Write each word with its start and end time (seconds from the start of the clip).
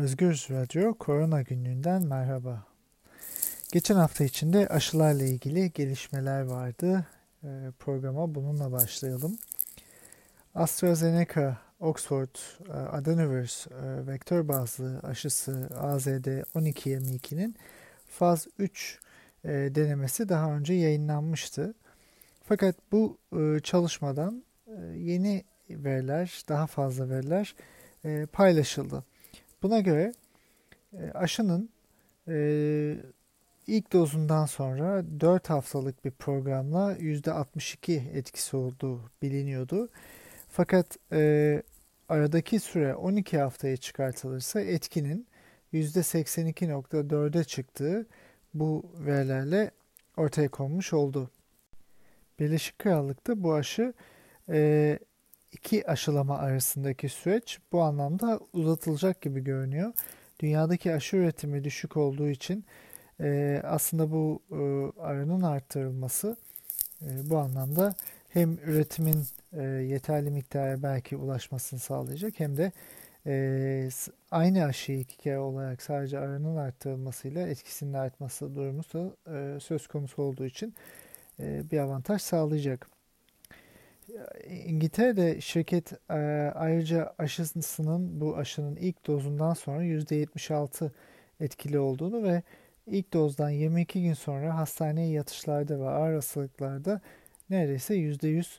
Özgür 0.00 0.46
Radyo 0.50 0.94
Korona 0.94 1.42
Günlüğü'nden 1.42 2.06
merhaba. 2.06 2.62
Geçen 3.72 3.94
hafta 3.94 4.24
içinde 4.24 4.68
aşılarla 4.68 5.24
ilgili 5.24 5.72
gelişmeler 5.72 6.42
vardı. 6.42 7.06
E, 7.44 7.48
programa 7.78 8.34
bununla 8.34 8.72
başlayalım. 8.72 9.38
AstraZeneca 10.54 11.58
Oxford 11.80 12.28
e, 12.68 12.72
Adenovirus 12.72 13.66
e, 13.66 14.06
vektör 14.06 14.48
bazlı 14.48 15.00
aşısı 15.02 15.68
AZD1222'nin 15.70 17.56
faz 18.08 18.46
3 18.58 18.98
e, 19.44 19.48
denemesi 19.48 20.28
daha 20.28 20.52
önce 20.52 20.74
yayınlanmıştı. 20.74 21.74
Fakat 22.44 22.76
bu 22.92 23.18
e, 23.40 23.60
çalışmadan 23.60 24.44
e, 24.66 24.72
yeni 24.96 25.44
veriler, 25.70 26.44
daha 26.48 26.66
fazla 26.66 27.10
veriler 27.10 27.54
e, 28.04 28.26
paylaşıldı. 28.26 29.04
Buna 29.62 29.80
göre 29.80 30.12
e, 30.92 31.10
aşının 31.14 31.70
e, 32.28 32.96
ilk 33.66 33.92
dozundan 33.92 34.46
sonra 34.46 35.04
4 35.20 35.50
haftalık 35.50 36.04
bir 36.04 36.10
programla 36.10 36.96
%62 36.96 38.10
etkisi 38.12 38.56
olduğu 38.56 39.00
biliniyordu. 39.22 39.88
Fakat 40.48 40.96
e, 41.12 41.62
aradaki 42.08 42.60
süre 42.60 42.94
12 42.94 43.38
haftaya 43.38 43.76
çıkartılırsa 43.76 44.60
etkinin 44.60 45.26
%82.4'e 45.72 47.44
çıktığı 47.44 48.06
bu 48.54 48.92
verilerle 48.98 49.70
ortaya 50.16 50.48
konmuş 50.48 50.92
oldu. 50.92 51.30
Birleşik 52.38 52.78
Krallık'ta 52.78 53.42
bu 53.42 53.54
aşı 53.54 53.92
e, 54.48 54.98
iki 55.52 55.90
aşılama 55.90 56.38
arasındaki 56.38 57.08
süreç 57.08 57.58
bu 57.72 57.82
anlamda 57.82 58.40
uzatılacak 58.52 59.20
gibi 59.20 59.44
görünüyor. 59.44 59.92
Dünyadaki 60.40 60.94
aşı 60.94 61.16
üretimi 61.16 61.64
düşük 61.64 61.96
olduğu 61.96 62.28
için 62.28 62.64
e, 63.20 63.60
aslında 63.64 64.10
bu 64.10 64.42
e, 64.50 64.56
aranın 65.02 65.42
arttırılması 65.42 66.36
e, 67.02 67.30
bu 67.30 67.38
anlamda 67.38 67.94
hem 68.28 68.52
üretimin 68.52 69.24
e, 69.52 69.62
yeterli 69.62 70.30
miktara 70.30 70.82
belki 70.82 71.16
ulaşmasını 71.16 71.80
sağlayacak 71.80 72.40
hem 72.40 72.56
de 72.56 72.72
e, 73.26 73.88
aynı 74.30 74.64
aşıyı 74.64 75.00
iki 75.00 75.16
kere 75.16 75.38
olarak 75.38 75.82
sadece 75.82 76.18
aranın 76.18 76.56
arttırılmasıyla 76.56 77.48
etkisinin 77.48 77.92
artması 77.92 78.54
durumu 78.54 78.82
e, 79.26 79.60
söz 79.60 79.86
konusu 79.86 80.22
olduğu 80.22 80.46
için 80.46 80.74
e, 81.40 81.70
bir 81.70 81.78
avantaj 81.78 82.22
sağlayacak. 82.22 82.99
İngiltere'de 84.66 85.40
şirket 85.40 85.92
e, 86.10 86.14
ayrıca 86.54 87.14
aşısının 87.18 88.20
bu 88.20 88.36
aşının 88.36 88.76
ilk 88.76 89.06
dozundan 89.06 89.54
sonra 89.54 89.84
%76 89.84 90.90
etkili 91.40 91.78
olduğunu 91.78 92.22
ve 92.22 92.42
ilk 92.86 93.12
dozdan 93.12 93.50
22 93.50 94.02
gün 94.02 94.14
sonra 94.14 94.56
hastaneye 94.56 95.10
yatışlarda 95.10 95.80
ve 95.80 95.88
ağır 95.88 96.14
hastalıklarda 96.14 97.00
neredeyse 97.50 97.94
%100 97.94 98.58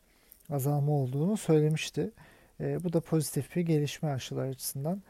azalma 0.49 0.91
olduğunu 0.91 1.37
söylemişti. 1.37 2.11
E, 2.59 2.83
bu 2.83 2.93
da 2.93 3.01
pozitif 3.01 3.55
bir 3.55 3.61
gelişme 3.61 4.09
aşılar 4.09 4.47
açısından. 4.47 5.01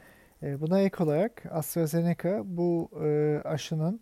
E, 0.44 0.62
buna 0.62 0.82
ek 0.82 1.04
olarak 1.04 1.44
AstraZeneca 1.50 2.42
bu 2.46 2.90
aşının 3.44 4.00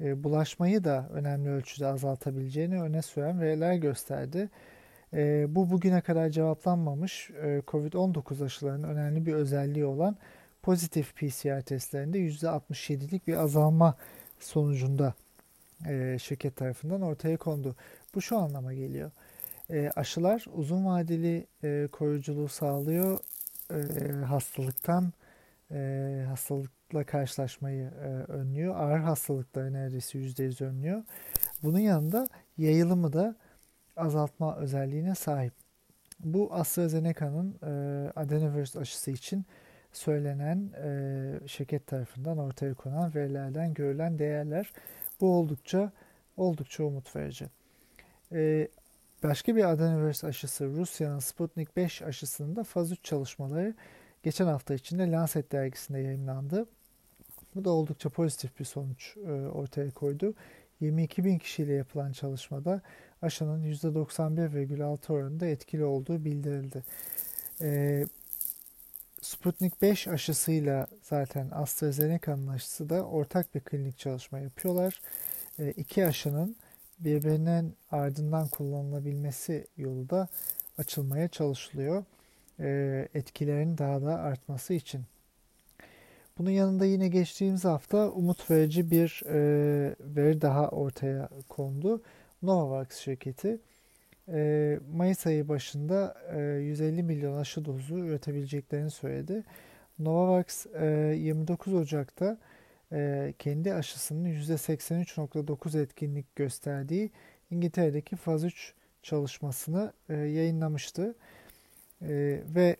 bulaşmayı 0.00 0.84
da 0.84 1.08
önemli 1.12 1.50
ölçüde 1.50 1.86
azaltabileceğini 1.86 2.82
öne 2.82 3.02
süren 3.02 3.40
veriler 3.40 3.74
gösterdi. 3.74 4.50
E, 5.14 5.46
bu 5.48 5.70
bugüne 5.70 6.00
kadar 6.00 6.28
cevaplanmamış 6.28 7.30
e, 7.30 7.62
COVID-19 7.66 8.44
aşılarının 8.44 8.88
önemli 8.88 9.26
bir 9.26 9.32
özelliği 9.32 9.84
olan 9.84 10.16
pozitif 10.62 11.14
PCR 11.16 11.60
testlerinde 11.60 12.18
%67'lik 12.18 13.26
bir 13.26 13.36
azalma 13.36 13.94
sonucunda 14.40 15.14
e, 15.86 16.16
şirket 16.22 16.56
tarafından 16.56 17.02
ortaya 17.02 17.36
kondu. 17.36 17.76
Bu 18.14 18.22
şu 18.22 18.38
anlama 18.38 18.74
geliyor. 18.74 19.10
E, 19.70 19.90
aşılar 19.96 20.44
uzun 20.54 20.86
vadeli 20.86 21.46
e, 21.64 21.88
koruyuculuğu 21.92 22.48
sağlıyor. 22.48 23.18
E, 23.70 24.12
hastalıktan 24.24 25.12
e, 25.70 26.24
hastalıkla 26.28 27.04
karşılaşmayı 27.04 27.84
e, 27.84 28.32
önlüyor. 28.32 28.76
Ağır 28.76 28.98
hastalıkları 28.98 29.72
neredeyse 29.72 30.18
%100 30.18 30.64
önlüyor. 30.64 31.02
Bunun 31.62 31.78
yanında 31.78 32.28
yayılımı 32.58 33.12
da 33.12 33.36
azaltma 33.96 34.56
özelliğine 34.56 35.14
sahip. 35.14 35.52
Bu 36.20 36.54
AstraZeneca'nın 36.54 37.58
e, 37.62 38.10
adenovirüs 38.16 38.76
aşısı 38.76 39.10
için 39.10 39.46
söylenen 39.92 40.70
e, 40.82 41.48
şirket 41.48 41.86
tarafından 41.86 42.38
ortaya 42.38 42.74
konan 42.74 43.14
verilerden 43.14 43.74
görülen 43.74 44.18
değerler. 44.18 44.72
Bu 45.20 45.38
oldukça 45.38 45.92
oldukça 46.36 46.84
umut 46.84 47.16
verici. 47.16 47.46
E, 48.32 48.68
başka 49.22 49.56
bir 49.56 49.70
adenovirüs 49.70 50.24
aşısı 50.24 50.66
Rusya'nın 50.66 51.18
Sputnik 51.18 51.76
5 51.76 52.02
aşısının 52.02 52.56
da 52.56 52.64
faz 52.64 52.92
3 52.92 53.04
çalışmaları 53.04 53.74
geçen 54.22 54.46
hafta 54.46 54.74
içinde 54.74 55.10
Lancet 55.10 55.52
dergisinde 55.52 55.98
yayınlandı. 55.98 56.66
Bu 57.54 57.64
da 57.64 57.70
oldukça 57.70 58.08
pozitif 58.08 58.58
bir 58.58 58.64
sonuç 58.64 59.16
e, 59.16 59.30
ortaya 59.32 59.90
koydu. 59.90 60.34
22 60.80 61.24
bin 61.24 61.38
kişiyle 61.38 61.72
yapılan 61.72 62.12
çalışmada 62.12 62.80
aşının 63.22 63.64
%91,6 63.64 65.12
oranında 65.12 65.46
etkili 65.46 65.84
olduğu 65.84 66.24
bildirildi. 66.24 66.82
E, 67.60 68.04
Sputnik 69.22 69.82
5 69.82 70.08
aşısıyla 70.08 70.86
zaten 71.02 71.48
AstraZeneca'nın 71.52 72.46
aşısı 72.46 72.88
da 72.88 73.04
ortak 73.04 73.54
bir 73.54 73.60
klinik 73.60 73.98
çalışma 73.98 74.38
yapıyorlar. 74.38 75.00
E, 75.58 75.70
iki 75.70 76.06
aşının 76.06 76.56
birbirinin 76.98 77.74
ardından 77.90 78.48
kullanılabilmesi 78.48 79.66
yolu 79.76 80.10
da 80.10 80.28
açılmaya 80.78 81.28
çalışılıyor. 81.28 82.04
E, 82.60 83.08
etkilerin 83.14 83.78
daha 83.78 84.02
da 84.02 84.18
artması 84.18 84.74
için. 84.74 85.04
Bunun 86.38 86.50
yanında 86.50 86.84
yine 86.84 87.08
geçtiğimiz 87.08 87.64
hafta 87.64 88.10
umut 88.10 88.50
verici 88.50 88.90
bir 88.90 89.22
e, 89.26 89.38
veri 90.00 90.40
daha 90.40 90.68
ortaya 90.68 91.28
kondu. 91.48 92.02
Novavax 92.42 92.88
şirketi 92.90 93.58
e, 94.28 94.78
Mayıs 94.94 95.26
ayı 95.26 95.48
başında 95.48 96.14
e, 96.32 96.38
150 96.40 97.02
milyon 97.02 97.36
aşı 97.36 97.64
dozu 97.64 97.98
üretebileceklerini 97.98 98.90
söyledi. 98.90 99.44
Novavax 99.98 100.66
e, 100.66 100.86
29 101.18 101.74
Ocak'ta 101.74 102.38
e, 102.92 103.34
kendi 103.38 103.74
aşısının 103.74 104.28
%83.9 104.28 105.82
etkinlik 105.82 106.36
gösterdiği 106.36 107.10
İngiltere'deki 107.50 108.16
faz 108.16 108.44
3 108.44 108.74
çalışmasını 109.02 109.92
e, 110.08 110.14
yayınlamıştı. 110.14 111.14
E, 112.02 112.40
ve 112.54 112.76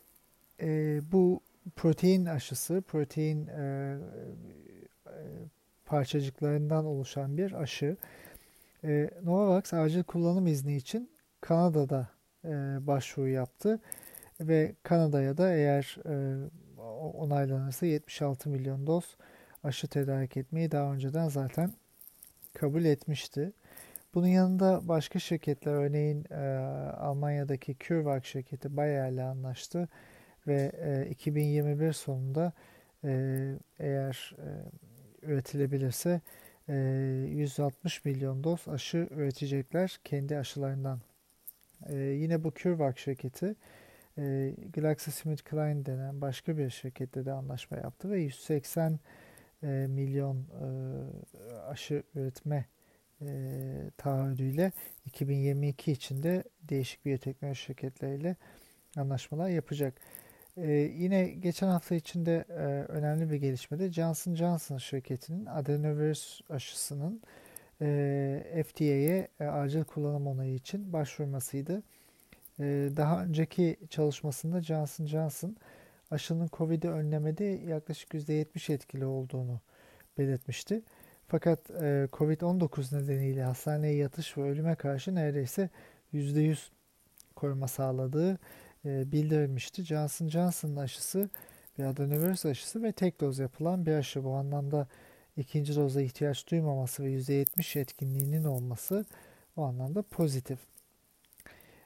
e, 0.60 1.00
bu 1.12 1.40
protein 1.76 2.26
aşısı, 2.26 2.82
protein 2.88 3.46
e, 3.46 3.96
e, 5.06 5.12
parçacıklarından 5.86 6.84
oluşan 6.84 7.36
bir 7.36 7.52
aşı. 7.52 7.86
E, 7.86 8.25
Novavax 9.22 9.74
acil 9.74 10.02
kullanım 10.02 10.46
izni 10.46 10.76
için 10.76 11.10
Kanada'da 11.40 12.08
e, 12.44 12.48
başvuru 12.86 13.28
yaptı 13.28 13.80
ve 14.40 14.74
Kanada'ya 14.82 15.36
da 15.36 15.52
eğer 15.52 15.98
e, 16.06 16.44
onaylanırsa 17.14 17.86
76 17.86 18.50
milyon 18.50 18.86
doz 18.86 19.16
aşı 19.64 19.88
tedarik 19.88 20.36
etmeyi 20.36 20.70
daha 20.70 20.92
önceden 20.94 21.28
zaten 21.28 21.72
kabul 22.54 22.84
etmişti. 22.84 23.52
Bunun 24.14 24.26
yanında 24.26 24.88
başka 24.88 25.18
şirketler 25.18 25.72
örneğin 25.72 26.24
e, 26.30 26.56
Almanya'daki 26.96 27.76
CureVac 27.80 28.24
şirketi 28.24 28.76
Bayer 28.76 29.12
ile 29.12 29.22
anlaştı 29.22 29.88
ve 30.46 30.72
e, 31.06 31.10
2021 31.10 31.92
sonunda 31.92 32.52
e, 33.04 33.10
eğer 33.78 34.36
e, 34.38 34.48
üretilebilirse 35.26 36.10
e, 36.10 36.45
160 36.68 38.04
milyon 38.04 38.44
doz 38.44 38.68
aşı 38.68 39.08
üretecekler 39.10 39.98
kendi 40.04 40.38
aşılarından. 40.38 41.00
E, 41.86 41.96
yine 41.96 42.44
bu 42.44 42.52
CureVac 42.54 42.98
şirketi 42.98 43.54
e, 44.18 44.54
GlaxoSmithKline 44.72 45.86
denen 45.86 46.20
başka 46.20 46.58
bir 46.58 46.70
şirkette 46.70 47.24
de 47.26 47.32
anlaşma 47.32 47.76
yaptı 47.76 48.10
ve 48.10 48.20
180 48.20 49.00
e, 49.62 49.66
milyon 49.88 50.36
e, 50.36 50.66
aşı 51.68 52.02
üretme 52.14 52.66
taahhüdüyle 53.96 54.72
2022 55.06 55.92
içinde 55.92 56.44
değişik 56.62 57.04
biyoteknoloji 57.04 57.60
şirketleriyle 57.60 58.36
anlaşmalar 58.96 59.48
yapacak. 59.48 59.94
Ee, 60.56 60.70
yine 60.98 61.24
geçen 61.28 61.68
hafta 61.68 61.94
içinde 61.94 62.44
e, 62.48 62.52
önemli 62.92 63.30
bir 63.30 63.36
gelişmede 63.36 63.92
Johnson 63.92 64.34
Johnson 64.34 64.78
şirketinin 64.78 65.46
adenovirüs 65.46 66.40
aşısının 66.50 67.22
e, 67.80 68.64
FDA'ye 68.68 69.28
e, 69.40 69.44
acil 69.44 69.84
kullanım 69.84 70.26
onayı 70.26 70.54
için 70.54 70.92
başvurmasıydı. 70.92 71.82
E, 72.60 72.64
daha 72.96 73.24
önceki 73.24 73.76
çalışmasında 73.90 74.62
Johnson 74.62 75.06
Johnson 75.06 75.56
aşının 76.10 76.48
COVID'i 76.52 76.88
önlemede 76.88 77.44
yaklaşık 77.44 78.14
%70 78.14 78.72
etkili 78.72 79.04
olduğunu 79.06 79.60
belirtmişti. 80.18 80.82
Fakat 81.28 81.70
e, 81.70 82.08
COVID-19 82.12 83.02
nedeniyle 83.02 83.42
hastaneye 83.42 83.94
yatış 83.94 84.38
ve 84.38 84.42
ölüme 84.42 84.74
karşı 84.74 85.14
neredeyse 85.14 85.70
%100 86.14 86.58
koruma 87.36 87.68
sağladığı 87.68 88.38
bildirilmişti. 88.86 89.84
Johnson 89.84 90.28
Johnson'ın 90.28 90.76
aşısı 90.76 91.30
bir 91.78 91.84
adenovirüs 91.84 92.46
aşısı 92.46 92.82
ve 92.82 92.92
tek 92.92 93.20
doz 93.20 93.38
yapılan 93.38 93.86
bir 93.86 93.92
aşı. 93.92 94.24
Bu 94.24 94.34
anlamda 94.34 94.88
ikinci 95.36 95.76
doza 95.76 96.02
ihtiyaç 96.02 96.50
duymaması 96.50 97.04
ve 97.04 97.10
%70 97.10 97.78
etkinliğinin 97.78 98.44
olması 98.44 99.04
o 99.56 99.62
anlamda 99.62 100.02
pozitif. 100.02 100.58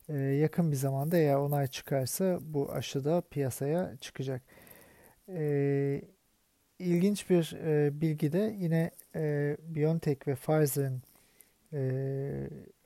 Ee, 0.08 0.14
yakın 0.16 0.72
bir 0.72 0.76
zamanda 0.76 1.16
eğer 1.16 1.34
onay 1.34 1.66
çıkarsa 1.66 2.38
bu 2.42 2.72
aşı 2.72 3.04
da 3.04 3.20
piyasaya 3.20 3.96
çıkacak. 4.00 4.42
Ee, 5.28 6.02
ilginç 6.78 7.30
bir 7.30 7.56
e, 7.64 8.00
bilgi 8.00 8.32
de 8.32 8.56
yine 8.58 8.90
e, 9.14 9.56
BioNTech 9.62 10.28
ve 10.28 10.34
Pfizer'ın 10.34 11.02
e, 11.72 11.80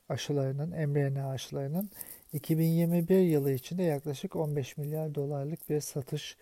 aşılarının, 0.09 0.89
mRNA 0.89 1.29
aşılarının 1.29 1.89
2021 2.35 3.19
yılı 3.19 3.51
içinde 3.51 3.83
yaklaşık 3.83 4.35
15 4.35 4.77
milyar 4.77 5.15
dolarlık 5.15 5.69
bir 5.69 5.81
satış 5.81 6.37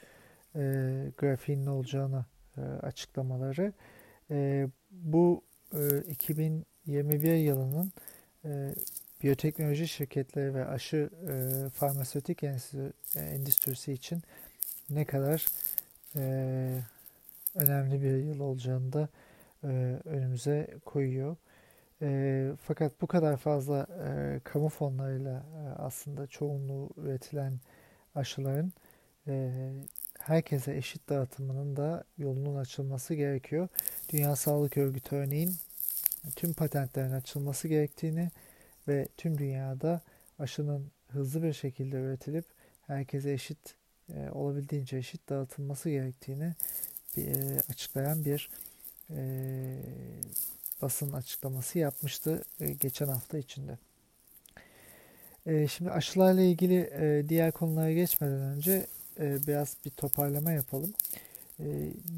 e, 0.55 0.59
grafiğinin 1.17 1.65
olacağını 1.65 2.25
e, 2.57 2.61
açıklamaları. 2.61 3.73
E, 4.31 4.67
bu 4.91 5.41
e, 5.73 5.97
2021 5.97 7.33
yılının 7.33 7.91
e, 8.45 8.75
biyoteknoloji 9.23 9.87
şirketleri 9.87 10.55
ve 10.55 10.65
aşı 10.65 11.09
e, 11.29 11.69
farmasötik 11.69 12.43
endüstrisi 13.15 13.93
için 13.93 14.21
ne 14.89 15.05
kadar 15.05 15.45
e, 16.15 16.23
önemli 17.55 18.01
bir 18.01 18.17
yıl 18.17 18.39
olacağını 18.39 18.93
da 18.93 19.09
e, 19.63 19.67
önümüze 20.05 20.67
koyuyor. 20.85 21.35
E, 22.01 22.51
fakat 22.61 23.01
bu 23.01 23.07
kadar 23.07 23.37
fazla 23.37 23.87
e, 24.07 24.39
kamu 24.43 24.69
fonlarıyla 24.69 25.43
e, 25.55 25.81
aslında 25.81 26.27
çoğunluğu 26.27 26.89
üretilen 26.97 27.59
aşıların 28.15 28.73
e, 29.27 29.51
herkese 30.19 30.75
eşit 30.75 31.09
dağıtımının 31.09 31.75
da 31.75 32.03
yolunun 32.17 32.55
açılması 32.55 33.13
gerekiyor. 33.13 33.67
Dünya 34.09 34.35
Sağlık 34.35 34.77
Örgütü 34.77 35.15
örneğin 35.15 35.55
tüm 36.35 36.53
patentlerin 36.53 37.11
açılması 37.11 37.67
gerektiğini 37.67 38.29
ve 38.87 39.07
tüm 39.17 39.37
dünyada 39.37 40.01
aşının 40.39 40.91
hızlı 41.07 41.43
bir 41.43 41.53
şekilde 41.53 41.95
üretilip 41.95 42.45
herkese 42.87 43.33
eşit 43.33 43.75
e, 44.15 44.29
olabildiğince 44.31 44.97
eşit 44.97 45.29
dağıtılması 45.29 45.89
gerektiğini 45.89 46.53
e, 47.17 47.33
açıklayan 47.69 48.25
bir 48.25 48.49
e, 49.09 49.82
basın 50.83 51.13
açıklaması 51.13 51.79
yapmıştı 51.79 52.43
e, 52.59 52.73
geçen 52.73 53.07
hafta 53.07 53.37
içinde. 53.37 53.77
E, 55.45 55.67
şimdi 55.67 55.91
aşılarla 55.91 56.41
ilgili 56.41 56.79
e, 56.79 57.29
diğer 57.29 57.51
konulara 57.51 57.91
geçmeden 57.91 58.39
önce 58.39 58.87
biraz 59.19 59.77
bir 59.85 59.89
toparlama 59.89 60.51
yapalım. 60.51 60.93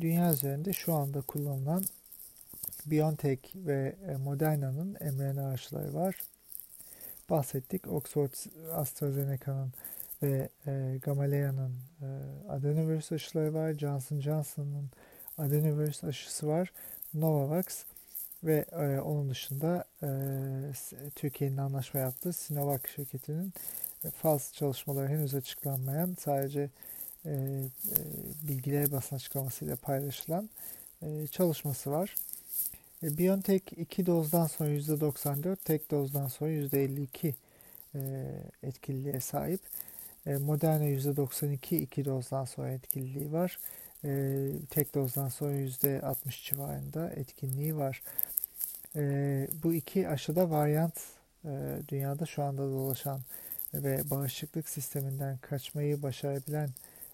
Dünya 0.02 0.34
üzerinde 0.34 0.74
şu 0.74 0.94
anda 0.94 1.22
kullanılan 1.22 1.86
BioNTech 2.86 3.40
ve 3.56 3.96
Moderna'nın 4.24 4.92
mRNA 4.92 5.50
aşıları 5.50 5.94
var. 5.94 6.16
Bahsettik. 7.30 7.88
Oxford 7.88 8.32
AstraZeneca'nın 8.74 9.74
ve 10.24 10.50
Gamaleya'nın 11.02 11.76
e, 12.02 12.08
adenovirüs 12.50 13.12
aşıları 13.12 13.54
var. 13.54 13.74
Johnson 13.74 14.20
Johnson'ın 14.20 14.90
adenovirüs 15.38 16.04
aşısı 16.04 16.48
var. 16.48 16.72
Novavax 17.14 17.86
ve 18.46 18.66
e, 18.72 19.00
onun 19.00 19.30
dışında 19.30 19.86
e, 20.04 20.10
Türkiye'nin 21.16 21.58
anlaşma 21.58 22.00
yaptığı 22.00 22.34
Sinovac 22.34 22.82
şirketinin 22.96 23.54
e, 24.06 24.10
faz 24.10 24.52
çalışmaları 24.54 25.08
henüz 25.08 25.36
açıklanmayan 25.36 26.16
sadece 26.20 26.70
e, 27.26 27.32
e, 27.32 27.70
bilgileri 28.48 28.92
basın 28.92 29.16
açıklamasıyla 29.16 29.76
paylaşılan 29.76 30.50
e, 31.02 31.28
çalışması 31.28 31.92
var. 31.92 32.16
E, 33.04 33.18
BioNTech 33.18 33.64
2 33.78 34.06
dozdan 34.06 34.48
sonra 34.48 34.70
%94, 34.70 35.58
tek 35.66 35.92
dozdan 35.92 36.28
sonra 36.28 36.52
%52 36.52 37.34
e, 37.96 38.00
etkililiğe 38.64 39.20
sahip. 39.20 39.60
E, 40.26 40.38
Moderna 40.38 40.86
%92 40.86 41.78
2 41.78 42.06
dozdan 42.06 42.46
sonra 42.46 42.72
etkililiği 42.72 43.34
var. 43.34 43.60
E, 44.04 44.52
tek 44.70 44.96
dozdan 44.96 45.30
sonra 45.30 45.54
%60 45.54 46.44
civarında 46.44 47.10
etkinliği 47.10 47.78
var. 47.78 48.02
E, 48.96 49.48
bu 49.64 49.74
iki 49.74 50.10
aşıda 50.10 50.50
varyant 50.50 51.00
e, 51.46 51.80
dünyada 51.90 52.26
şu 52.26 52.44
anda 52.44 52.62
dolaşan 52.62 53.22
ve 53.74 54.10
bağışıklık 54.10 54.70
sisteminden 54.70 55.38
kaçmayı 55.38 56.04
başarabilen 56.04 56.70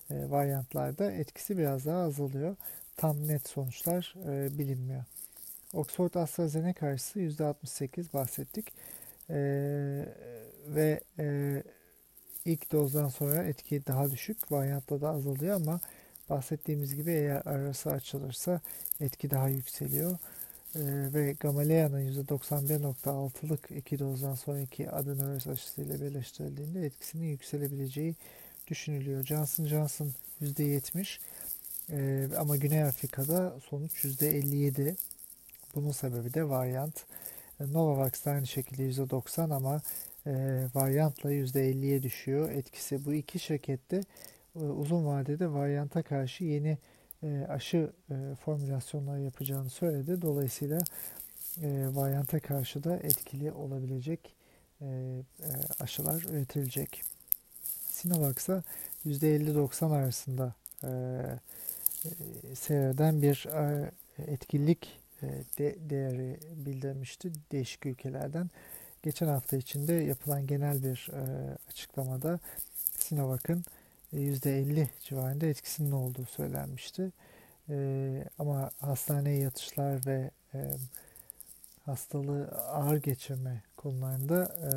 e, 0.09 0.29
varyantlarda 0.29 1.11
etkisi 1.11 1.57
biraz 1.57 1.85
daha 1.85 2.03
azalıyor. 2.03 2.55
Tam 2.97 3.27
net 3.27 3.47
sonuçlar 3.47 4.15
e, 4.27 4.57
bilinmiyor. 4.59 5.03
Oxford 5.73 6.13
AstraZeneca 6.13 6.73
karşısı 6.73 7.19
%68 7.19 8.13
bahsettik. 8.13 8.73
E, 9.29 9.35
ve 10.67 11.01
e, 11.19 11.63
ilk 12.45 12.71
dozdan 12.71 13.09
sonra 13.09 13.43
etki 13.43 13.85
daha 13.87 14.11
düşük. 14.11 14.51
Varyantta 14.51 15.01
da 15.01 15.09
azalıyor 15.09 15.55
ama 15.55 15.79
bahsettiğimiz 16.29 16.95
gibi 16.95 17.11
eğer 17.11 17.41
arası 17.45 17.91
açılırsa 17.91 18.61
etki 18.99 19.31
daha 19.31 19.49
yükseliyor. 19.49 20.17
Ee, 20.75 20.79
ve 21.13 21.35
Gamaleya'nın 21.39 22.23
%91.6'lık 22.23 23.71
iki 23.71 23.99
dozdan 23.99 24.35
sonraki 24.35 24.91
adenovirüs 24.91 25.47
aşısıyla 25.47 26.01
birleştirildiğinde 26.01 26.85
etkisinin 26.85 27.27
yükselebileceği 27.27 28.15
düşünülüyor. 28.67 29.23
Johnson 29.23 29.65
Johnson 29.65 30.11
%70 30.41 31.19
ee, 31.91 32.27
ama 32.37 32.57
Güney 32.57 32.83
Afrika'da 32.83 33.59
sonuç 33.69 34.05
%57. 34.05 34.95
Bunun 35.75 35.91
sebebi 35.91 36.33
de 36.33 36.49
varyant. 36.49 37.05
Ee, 37.59 37.73
Novavax 37.73 38.25
da 38.25 38.31
aynı 38.31 38.47
şekilde 38.47 38.83
%90 38.83 39.53
ama 39.53 39.81
e, 40.27 40.31
varyantla 40.75 41.33
%50'ye 41.33 42.03
düşüyor 42.03 42.51
etkisi. 42.51 43.05
Bu 43.05 43.13
iki 43.13 43.39
şirkette 43.39 44.01
uzun 44.55 45.05
vadede 45.05 45.51
varyanta 45.51 46.01
karşı 46.01 46.43
yeni 46.43 46.77
e, 47.23 47.45
aşı 47.49 47.89
e, 48.09 48.35
formülasyonları 48.35 49.21
yapacağını 49.21 49.69
söyledi. 49.69 50.21
Dolayısıyla 50.21 50.79
e, 51.63 51.87
varyanta 51.93 52.39
karşı 52.39 52.83
da 52.83 52.95
etkili 52.97 53.51
olabilecek 53.51 54.35
e, 54.81 54.87
aşılar 55.79 56.21
üretilecek. 56.21 57.03
Sinovac 57.89 58.37
ise 58.37 58.63
%50-90 59.05 59.95
arasında 59.95 60.53
e, 60.83 60.89
seyreden 62.55 63.21
bir 63.21 63.47
e, 65.23 65.43
değeri 65.89 66.39
bildirmişti 66.55 67.31
değişik 67.51 67.85
ülkelerden. 67.85 68.49
Geçen 69.03 69.27
hafta 69.27 69.57
içinde 69.57 69.93
yapılan 69.93 70.47
genel 70.47 70.83
bir 70.83 71.09
açıklamada 71.69 72.39
Sinovac'ın 72.97 73.65
%50 74.13 74.87
civarında 75.03 75.45
etkisinin 75.45 75.91
olduğu 75.91 76.25
söylenmişti. 76.25 77.11
E, 77.69 78.25
ama 78.39 78.71
hastaneye 78.79 79.39
yatışlar 79.39 80.05
ve 80.05 80.31
e, 80.53 80.71
hastalığı 81.85 82.47
ağır 82.47 82.97
geçirme 82.97 83.61
konularında 83.77 84.43
e, 84.43 84.71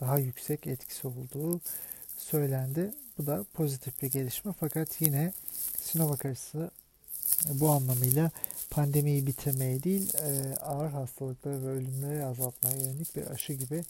daha 0.00 0.18
yüksek 0.18 0.66
etkisi 0.66 1.08
olduğu 1.08 1.60
söylendi. 2.16 2.94
Bu 3.18 3.26
da 3.26 3.44
pozitif 3.54 4.02
bir 4.02 4.10
gelişme 4.10 4.52
fakat 4.60 5.00
yine 5.00 5.32
Sinovac 5.76 6.26
aşısı 6.26 6.70
bu 7.50 7.68
anlamıyla 7.68 8.30
pandemiyi 8.70 9.26
bitirmeye 9.26 9.82
değil 9.82 10.14
e, 10.14 10.56
ağır 10.56 10.90
hastalıkları 10.90 11.66
ve 11.66 11.68
ölümleri 11.70 12.24
azaltmaya 12.24 12.76
yönelik 12.76 13.16
bir 13.16 13.26
aşı 13.26 13.52
gibi 13.52 13.82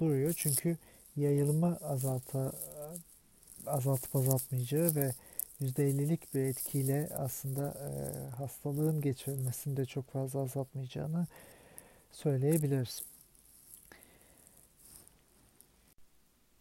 duruyor. 0.00 0.34
Çünkü 0.36 0.76
yayılımı 1.16 1.78
azalta, 1.82 2.52
azaltıp 3.66 4.16
azaltmayacağı 4.16 4.94
ve 4.94 5.12
%50'lik 5.60 6.34
bir 6.34 6.40
etkiyle 6.40 7.08
aslında 7.16 7.68
e, 7.68 7.90
hastalığın 8.36 9.00
geçirilmesini 9.00 9.76
de 9.76 9.84
çok 9.84 10.10
fazla 10.10 10.40
azaltmayacağını 10.40 11.26
söyleyebiliriz. 12.10 13.02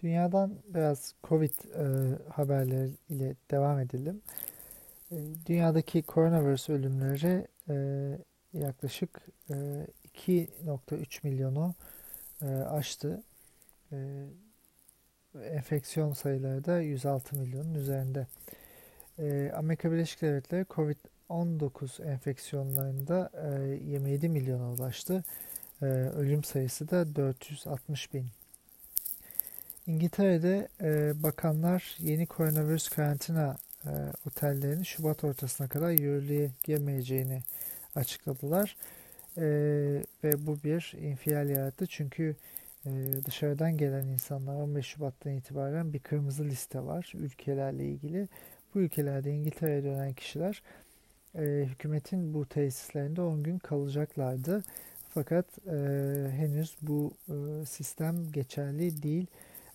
Dünyadan 0.04 0.56
biraz 0.68 1.14
Covid 1.24 1.54
e, 1.54 1.86
haberleriyle 2.32 3.36
devam 3.52 3.80
edelim. 3.80 4.22
E, 5.12 5.16
dünyadaki 5.46 6.04
koronavirüs 6.04 6.70
ölümleri 6.70 7.48
e, 7.70 7.76
yaklaşık 8.54 9.22
e, 9.50 9.88
2.3 10.16 11.20
milyonu 11.24 11.76
e, 12.42 12.46
aştı. 12.46 13.24
E, 13.92 14.26
enfeksiyon 15.42 16.14
sayıları 16.14 16.66
da 16.66 16.82
106 16.82 17.36
milyonun 17.36 17.74
üzerinde. 17.74 18.28
E, 19.20 19.52
Amerika 19.56 19.92
Birleşik 19.92 20.22
Devletleri 20.22 20.64
COVID-19 20.64 22.04
enfeksiyonlarında 22.04 23.30
e, 23.34 23.86
27 23.86 24.30
milyona 24.30 24.72
ulaştı. 24.72 25.24
E, 25.82 25.86
ölüm 25.86 26.44
sayısı 26.44 26.90
da 26.90 27.16
460 27.16 28.14
bin. 28.14 28.26
İngiltere'de 29.88 30.68
e, 30.82 31.24
bakanlar 31.24 31.98
yeni 32.00 32.26
koronavirüs 32.26 32.90
karantina 32.90 33.58
e, 33.86 33.92
otellerinin 34.28 34.84
Şubat 34.84 35.24
ortasına 35.24 35.68
kadar 35.68 35.92
yürürlüğe 35.92 36.52
girmeyeceğini 36.64 37.42
açıkladılar. 37.96 38.78
E, 39.38 39.44
ve 40.24 40.46
bu 40.46 40.64
bir 40.64 40.94
infial 41.02 41.50
yarattı 41.50 41.88
çünkü 41.88 42.36
dışarıdan 43.26 43.78
gelen 43.78 44.06
insanlar 44.06 44.56
15 44.56 44.86
Şubat'tan 44.86 45.34
itibaren 45.34 45.94
bir 45.94 46.00
kırmızı 46.00 46.46
liste 46.46 46.80
var 46.80 47.12
ülkelerle 47.16 47.86
ilgili. 47.86 48.28
Bu 48.76 48.80
ülkelerde 48.80 49.32
İngiltere'ye 49.32 49.84
dönen 49.84 50.14
kişiler 50.14 50.62
e, 51.36 51.42
hükümetin 51.42 52.34
bu 52.34 52.46
tesislerinde 52.46 53.22
10 53.22 53.44
gün 53.44 53.58
kalacaklardı. 53.58 54.64
Fakat 55.10 55.46
e, 55.68 55.74
henüz 56.32 56.78
bu 56.82 57.12
e, 57.30 57.66
sistem 57.66 58.32
geçerli 58.32 59.04
değil. 59.04 59.28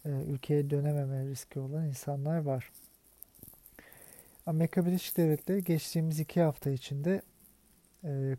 Ülkeye 0.05 0.71
dönememe 0.71 1.27
riski 1.27 1.61
olan 1.61 1.87
insanlar 1.87 2.39
var. 2.39 2.71
Amerika 4.47 4.87
Birleşik 4.87 5.17
Devletleri 5.17 5.65
geçtiğimiz 5.65 6.21
iki 6.21 6.41
hafta 6.41 6.71
içinde 6.71 7.23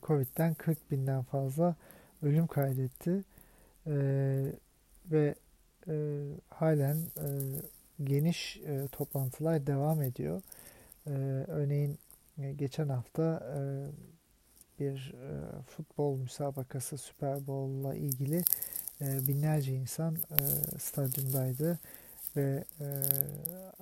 Covid'den 0.03 0.53
40 0.53 0.91
binden 0.91 1.23
fazla 1.23 1.75
ölüm 2.23 2.47
kaydetti. 2.47 3.23
E, 3.87 3.93
ve 5.11 5.35
e, 5.87 5.93
halen 6.49 6.97
e, 6.97 7.27
geniş 8.03 8.57
e, 8.57 8.87
toplantılar 8.91 9.67
devam 9.67 10.01
ediyor. 10.01 10.41
E, 11.07 11.11
örneğin 11.47 11.97
e, 12.37 12.51
geçen 12.51 12.89
hafta 12.89 13.53
e, 13.57 13.59
bir 14.79 15.13
e, 15.13 15.61
futbol 15.67 16.17
müsabakası 16.17 16.97
Super 16.97 17.47
Bowl'la 17.47 17.95
ilgili 17.95 18.43
e, 19.01 19.27
binlerce 19.27 19.73
insan 19.73 20.15
e, 20.15 20.37
stadyumdaydı 20.79 21.79
ve 22.35 22.63
e, 22.79 22.87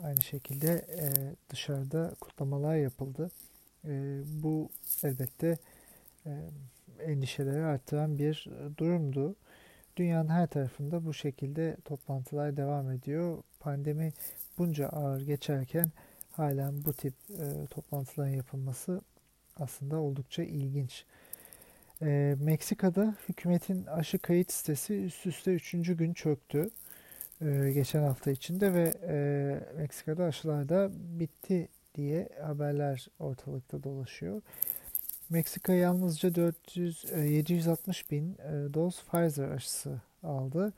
aynı 0.03 0.21
şekilde 0.21 0.85
e, 0.99 1.07
dışarıda 1.49 2.13
kutlamalar 2.21 2.75
yapıldı. 2.75 3.31
E, 3.85 4.21
bu 4.43 4.69
elbette 5.03 5.57
e, 6.25 6.31
endişeleri 6.99 7.63
arttıran 7.63 8.17
bir 8.17 8.47
durumdu. 8.77 9.35
Dünyanın 9.97 10.29
her 10.29 10.47
tarafında 10.47 11.05
bu 11.05 11.13
şekilde 11.13 11.77
toplantılar 11.85 12.57
devam 12.57 12.91
ediyor. 12.91 13.43
Pandemi 13.59 14.13
bunca 14.57 14.87
ağır 14.89 15.21
geçerken 15.21 15.91
halen 16.31 16.85
bu 16.85 16.93
tip 16.93 17.13
e, 17.29 17.65
toplantıların 17.69 18.29
yapılması 18.29 19.01
aslında 19.55 19.97
oldukça 19.97 20.43
ilginç. 20.43 21.05
E, 22.01 22.35
Meksika'da 22.39 23.15
hükümetin 23.29 23.85
aşı 23.85 24.19
kayıt 24.19 24.51
sitesi 24.51 24.93
üst 24.93 25.25
üste 25.25 25.53
üçüncü 25.53 25.97
gün 25.97 26.13
çöktü. 26.13 26.69
E, 27.41 27.71
geçen 27.73 28.03
hafta 28.03 28.31
içinde 28.31 28.73
ve 28.73 28.93
e, 29.07 29.17
Meksika'da 29.77 30.23
aşılar 30.23 30.69
da 30.69 30.89
bitti 30.93 31.67
diye 31.95 32.29
haberler 32.41 33.07
ortalıkta 33.19 33.83
dolaşıyor. 33.83 34.41
Meksika 35.29 35.73
yalnızca 35.73 36.35
400 36.35 37.05
760 37.25 38.01
e, 38.01 38.11
bin 38.11 38.33
e, 38.33 38.73
doz 38.73 39.03
Pfizer 39.03 39.49
aşısı 39.49 40.01
aldı 40.23 40.73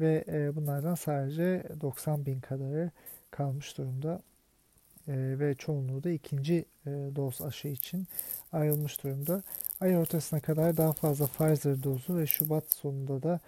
ve 0.00 0.24
e, 0.28 0.56
bunlardan 0.56 0.94
sadece 0.94 1.62
90 1.80 2.26
bin 2.26 2.40
kadarı 2.40 2.90
kalmış 3.30 3.78
durumda 3.78 4.22
ve 5.08 5.54
çoğunluğu 5.54 6.04
da 6.04 6.10
ikinci 6.10 6.64
doz 6.86 7.42
aşı 7.42 7.68
için 7.68 8.08
ayrılmış 8.52 9.04
durumda. 9.04 9.42
Ay 9.80 9.96
ortasına 9.96 10.40
kadar 10.40 10.76
daha 10.76 10.92
fazla 10.92 11.26
Pfizer 11.26 11.82
dozu 11.82 12.16
ve 12.16 12.26
Şubat 12.26 12.64
sonunda 12.74 13.22
da 13.22 13.40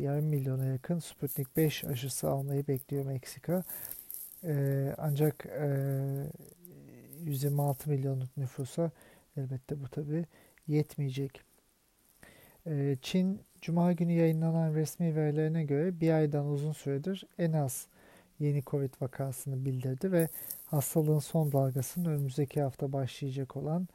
yarım 0.00 0.24
milyona 0.24 0.64
yakın 0.64 0.98
Sputnik 0.98 1.56
5 1.56 1.84
aşısı 1.84 2.30
almayı 2.30 2.66
bekliyor 2.66 3.04
Meksika. 3.04 3.64
Ancak 4.98 5.46
126 7.24 7.90
milyonluk 7.90 8.36
nüfusa 8.36 8.90
Elbette 9.36 9.82
bu 9.82 9.88
tabi 9.88 10.26
yetmeyecek. 10.68 11.40
Ee, 12.66 12.96
Çin 13.02 13.40
Cuma 13.60 13.92
günü 13.92 14.12
yayınlanan 14.12 14.74
resmi 14.74 15.16
verilerine 15.16 15.64
göre 15.64 16.00
bir 16.00 16.10
aydan 16.10 16.46
uzun 16.46 16.72
süredir 16.72 17.26
en 17.38 17.52
az 17.52 17.86
yeni 18.40 18.62
Covid 18.62 18.94
vakasını 19.00 19.64
bildirdi 19.64 20.12
ve 20.12 20.28
hastalığın 20.66 21.18
son 21.18 21.52
dalgasının 21.52 22.10
önümüzdeki 22.10 22.62
hafta 22.62 22.92
başlayacak 22.92 23.56
olan 23.56 23.88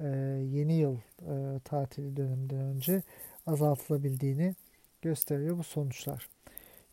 e, 0.00 0.06
yeni 0.52 0.74
yıl 0.74 0.96
e, 1.20 1.58
tatili 1.64 2.16
döneminden 2.16 2.60
önce 2.60 3.02
azaltılabildiğini 3.46 4.54
gösteriyor 5.02 5.58
bu 5.58 5.62
sonuçlar. 5.62 6.28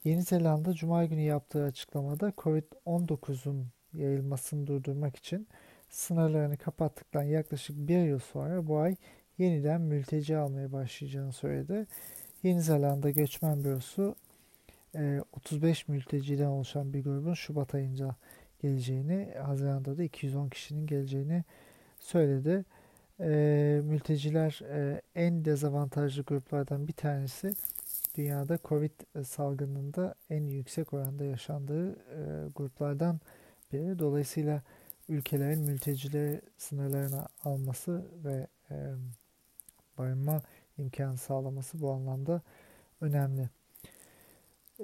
Yeni 0.04 0.24
Zelanda 0.24 0.74
Cuma 0.74 1.06
günü 1.06 1.22
yaptığı 1.22 1.64
açıklamada 1.64 2.34
Covid-19'un 2.38 3.68
yayılmasını 3.94 4.68
durdurmak 4.68 5.16
için 5.16 5.48
sınırlarını 5.92 6.58
kapattıktan 6.58 7.24
yaklaşık 7.24 7.76
bir 7.78 8.06
yıl 8.06 8.20
sonra 8.20 8.68
bu 8.68 8.78
ay 8.78 8.96
yeniden 9.38 9.82
mülteci 9.82 10.38
almaya 10.38 10.72
başlayacağını 10.72 11.34
söyledi. 11.34 11.88
Yeni 12.44 12.62
Zelanda 12.62 13.10
Göçmen 13.10 13.64
Bürosu 13.64 14.16
35 15.34 15.82
e, 15.82 15.92
mülteciden 15.92 16.46
oluşan 16.46 16.94
bir 16.94 17.04
grubun 17.04 17.34
Şubat 17.34 17.76
ayınca 17.76 18.16
geleceğini, 18.60 19.34
Haziran'da 19.44 19.98
da 19.98 20.04
210 20.04 20.50
kişinin 20.50 20.88
geleceğini 20.88 21.44
söyledi. 22.00 22.66
E, 23.20 23.82
mülteciler 23.84 24.62
e, 24.70 25.02
en 25.16 25.46
dezavantajlı 25.46 26.24
gruplardan 26.24 26.88
bir 26.88 26.94
tanesi. 26.94 27.56
Dünyada 28.16 28.60
Covid 28.64 28.92
salgınında 29.24 30.16
en 30.30 30.48
yüksek 30.48 30.94
oranda 30.94 31.24
yaşandığı 31.24 31.96
gruplardan 32.56 33.20
biri. 33.74 34.00
Dolayısıyla 34.00 34.62
ülkelerin 35.12 35.60
mültecileri 35.60 36.42
sınırlarına 36.58 37.28
alması 37.44 38.06
ve 38.24 38.48
e, 38.72 38.76
barınma 39.98 40.42
imkanı 40.78 41.18
sağlaması 41.18 41.82
bu 41.82 41.92
anlamda 41.92 42.42
önemli. 43.02 43.50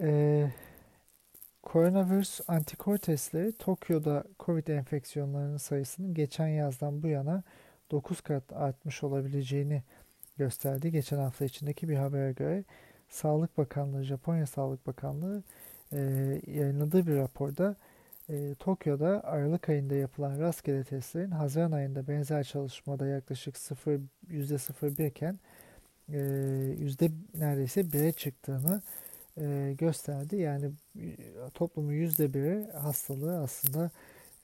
E, 0.02 0.52
koronavirüs 1.64 2.40
antikor 2.48 2.98
testleri 2.98 3.52
Tokyo'da 3.52 4.24
COVID 4.40 4.68
enfeksiyonlarının 4.68 5.58
sayısının 5.58 6.14
geçen 6.14 6.48
yazdan 6.48 7.04
bu 7.04 7.08
yana 7.08 7.44
9 7.92 8.22
kat 8.22 8.54
artmış 8.54 9.04
olabileceğini 9.04 9.84
gösterdi. 10.38 10.92
Geçen 10.92 11.18
hafta 11.18 11.46
içindeki 11.46 11.90
bir 11.90 11.96
habere 11.96 12.32
göre 12.32 12.64
Sağlık 13.10 13.58
Bakanlığı, 13.58 14.04
Japonya 14.04 14.46
Sağlık 14.46 14.88
Bakanlığı 14.88 15.44
e, 15.92 16.00
yayınladığı 16.48 17.08
bir 17.08 17.16
raporda 17.16 17.76
e, 18.30 18.56
Tokyo'da 18.60 19.24
Aralık 19.24 19.70
ayında 19.70 19.96
yapılan 19.96 20.40
rastgele 20.40 20.84
testlerin 20.84 21.32
Haziran 21.32 21.72
ayında 21.72 22.08
benzer 22.08 22.44
çalışmada 22.44 23.08
yaklaşık 23.08 23.58
0, 23.58 24.00
%01 24.30 25.08
iken 25.08 25.40
e, 26.14 26.20
yüzde 26.80 27.12
neredeyse 27.34 27.82
1'e 27.82 28.12
çıktığını 28.12 28.82
e, 29.38 29.76
gösterdi. 29.78 30.36
Yani 30.36 30.72
e, 30.96 31.16
toplumun 31.54 31.92
yüzde 31.92 32.34
biri 32.34 32.72
hastalığı 32.72 33.40
aslında 33.40 33.92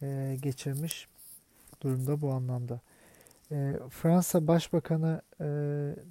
e, 0.02 0.38
geçirmiş 0.42 1.08
durumda 1.82 2.22
bu 2.22 2.32
anlamda. 2.32 2.80
E, 3.52 3.74
Fransa 3.90 4.48
Başbakanı 4.48 5.22
e, 5.40 5.46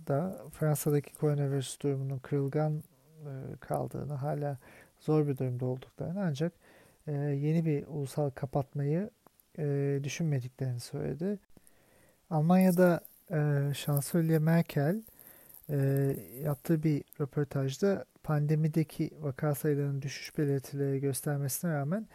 da 0.08 0.38
Fransa'daki 0.52 1.14
koronavirüs 1.14 1.80
durumunun 1.80 2.18
kırılgan 2.18 2.82
e, 3.20 3.30
kaldığını, 3.60 4.14
hala 4.14 4.58
zor 5.00 5.26
bir 5.28 5.38
durumda 5.38 5.66
olduklarını 5.66 6.22
ancak 6.22 6.52
e, 7.06 7.12
yeni 7.12 7.64
bir 7.64 7.86
ulusal 7.86 8.30
kapatmayı 8.30 9.10
e, 9.58 10.00
düşünmediklerini 10.04 10.80
söyledi. 10.80 11.38
Almanya'da 12.30 13.00
e, 13.30 13.74
Şansölye 13.74 14.38
Merkel 14.38 15.02
e, 15.70 15.76
yaptığı 16.42 16.82
bir 16.82 17.04
röportajda 17.20 18.04
pandemideki 18.22 19.10
vaka 19.20 19.54
sayılarının 19.54 20.02
düşüş 20.02 20.38
belirtileri 20.38 21.00
göstermesine 21.00 21.72
rağmen 21.72 22.08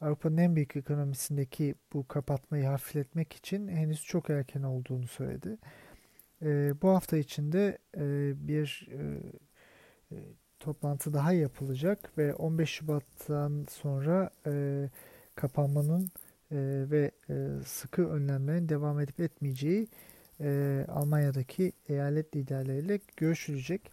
Avrupa'nın 0.00 0.36
en 0.36 0.56
büyük 0.56 0.76
ekonomisindeki 0.76 1.74
bu 1.92 2.08
kapatmayı 2.08 2.66
hafifletmek 2.66 3.32
için 3.32 3.68
henüz 3.68 4.04
çok 4.04 4.30
erken 4.30 4.62
olduğunu 4.62 5.06
söyledi. 5.06 5.58
E, 6.42 6.74
bu 6.82 6.88
hafta 6.88 7.16
içinde 7.16 7.78
e, 7.96 8.32
bir 8.48 8.88
e, 8.92 9.22
e 10.12 10.18
toplantı 10.60 11.12
daha 11.12 11.32
yapılacak 11.32 12.18
ve 12.18 12.34
15 12.34 12.70
Şubat'tan 12.70 13.66
sonra 13.70 14.30
e, 14.46 14.84
kapanmanın 15.34 16.10
e, 16.50 16.56
ve 16.90 17.10
e, 17.30 17.34
sıkı 17.66 18.08
önlemlerin 18.08 18.68
devam 18.68 19.00
edip 19.00 19.20
etmeyeceği 19.20 19.88
e, 20.40 20.84
Almanya'daki 20.88 21.72
eyalet 21.88 22.36
liderleriyle 22.36 23.00
görüşülecek. 23.16 23.90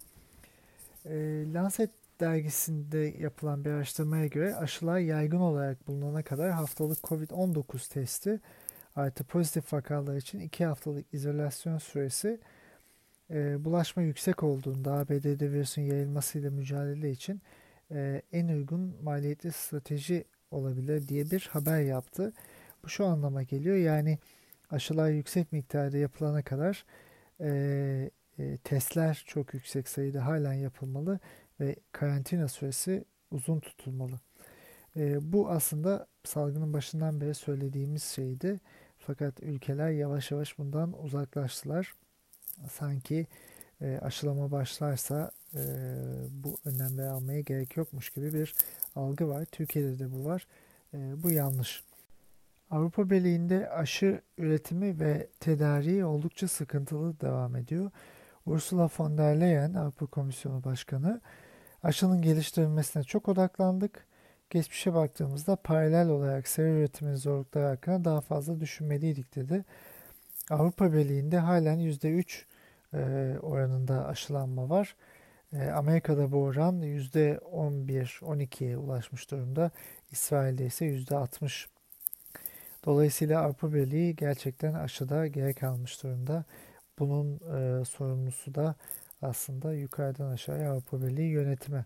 E, 1.06 1.44
Lancet 1.54 1.90
dergisinde 2.20 3.14
yapılan 3.20 3.66
bir 3.66 3.70
araştırmaya 3.70 4.28
göre 4.28 4.56
aşılar 4.56 5.00
yaygın 5.00 5.40
olarak 5.40 5.88
bulunana 5.88 6.24
kadar 6.24 6.52
haftalık 6.52 6.98
COVID-19 6.98 7.94
testi 7.94 8.40
artı 8.96 9.24
pozitif 9.24 9.74
vakalar 9.74 10.16
için 10.16 10.40
2 10.40 10.66
haftalık 10.66 11.14
izolasyon 11.14 11.78
süresi 11.78 12.40
e, 13.34 13.66
bulaşma 13.66 14.02
yüksek 14.04 14.44
olduğunda 14.44 14.94
ABD'de 14.94 15.52
virüsün 15.52 15.82
yayılmasıyla 15.82 16.52
mücadele 16.52 17.12
için 17.12 17.42
e, 17.92 18.22
en 18.32 18.48
uygun 18.48 18.96
maliyetli 19.04 19.52
strateji 19.52 20.26
olabilir 20.52 21.08
diye 21.08 21.32
bir 21.32 21.50
haber 21.52 21.82
yaptı. 21.82 22.34
Bu 22.84 22.90
şu 22.90 23.06
anlama 23.06 23.44
geliyor 23.44 23.76
yani 23.76 24.20
aşılar 24.72 25.10
yüksek 25.10 25.52
miktarda 25.52 25.98
yapılana 25.98 26.42
kadar 26.42 26.86
e, 27.40 28.10
e, 28.40 28.58
testler 28.58 29.24
çok 29.28 29.54
yüksek 29.54 29.88
sayıda 29.88 30.26
halen 30.26 30.54
yapılmalı 30.54 31.20
ve 31.60 31.76
karantina 31.92 32.48
süresi 32.48 33.06
uzun 33.32 33.60
tutulmalı. 33.60 34.20
E, 34.96 35.34
bu 35.34 35.50
aslında 35.50 36.08
salgının 36.24 36.74
başından 36.74 37.22
beri 37.22 37.34
söylediğimiz 37.34 38.04
şeydi. 38.04 38.60
Fakat 38.98 39.44
ülkeler 39.44 39.90
yavaş 39.90 40.32
yavaş 40.32 40.58
bundan 40.58 41.04
uzaklaştılar. 41.04 41.94
Sanki 42.72 43.28
e, 43.82 44.00
aşılama 44.02 44.52
başlarsa 44.52 45.32
e, 45.56 45.62
bu 46.32 46.58
önlemleri 46.66 47.10
almaya 47.10 47.40
gerek 47.40 47.78
yokmuş 47.78 48.10
gibi 48.10 48.34
bir 48.34 48.56
algı 48.96 49.28
var. 49.28 49.46
Türkiye'de 49.46 50.00
de 50.00 50.12
bu 50.12 50.26
var. 50.26 50.48
E, 50.94 51.24
bu 51.24 51.32
yanlış. 51.32 51.84
Avrupa 52.72 53.10
Birliği'nde 53.10 53.70
aşı 53.70 54.22
üretimi 54.38 55.00
ve 55.00 55.28
tedariği 55.40 56.06
oldukça 56.06 56.48
sıkıntılı 56.48 57.20
devam 57.20 57.56
ediyor. 57.56 57.92
Ursula 58.46 58.90
von 58.98 59.18
der 59.18 59.42
Leyen, 59.42 59.74
Avrupa 59.74 60.06
Komisyonu 60.06 60.64
Başkanı, 60.64 61.22
aşının 61.84 62.22
geliştirilmesine 62.22 63.04
çok 63.04 63.30
odaklandık. 63.30 64.06
Geçmişe 64.50 64.94
baktığımızda 64.94 65.56
paralel 65.56 66.10
olarak 66.10 66.48
seri 66.48 66.70
üretimin 66.70 67.16
zorlukları 67.16 67.66
hakkında 67.66 68.06
daha 68.06 68.22
fazla 68.22 68.60
düşünmeliydik 68.60 69.36
dedi. 69.36 69.66
Avrupa 70.50 70.94
Birliği'nde 70.94 71.38
halen 71.38 71.80
%3 71.80 72.46
e, 72.94 72.98
oranında 73.42 74.08
aşılanma 74.08 74.70
var. 74.70 74.96
E, 75.54 75.70
Amerika'da 75.70 76.32
bu 76.32 76.44
oran 76.44 76.82
%11-12'ye 76.82 78.78
ulaşmış 78.78 79.32
durumda. 79.32 79.72
İsrail'de 80.12 80.66
ise 80.66 80.86
%60. 80.86 81.68
Dolayısıyla 82.86 83.42
Avrupa 83.42 83.74
Birliği 83.74 84.16
gerçekten 84.16 84.74
aşıda 84.74 85.28
gerek 85.28 85.64
almış 85.64 86.04
durumda. 86.04 86.46
Bunun 87.00 87.36
e, 87.36 87.86
sorumlusu 87.86 88.56
da 88.56 88.76
aslında 89.22 89.74
yukarıdan 89.74 90.32
aşağıya 90.32 90.72
Avrupa 90.72 91.02
Birliği 91.02 91.30
yönetimi. 91.30 91.86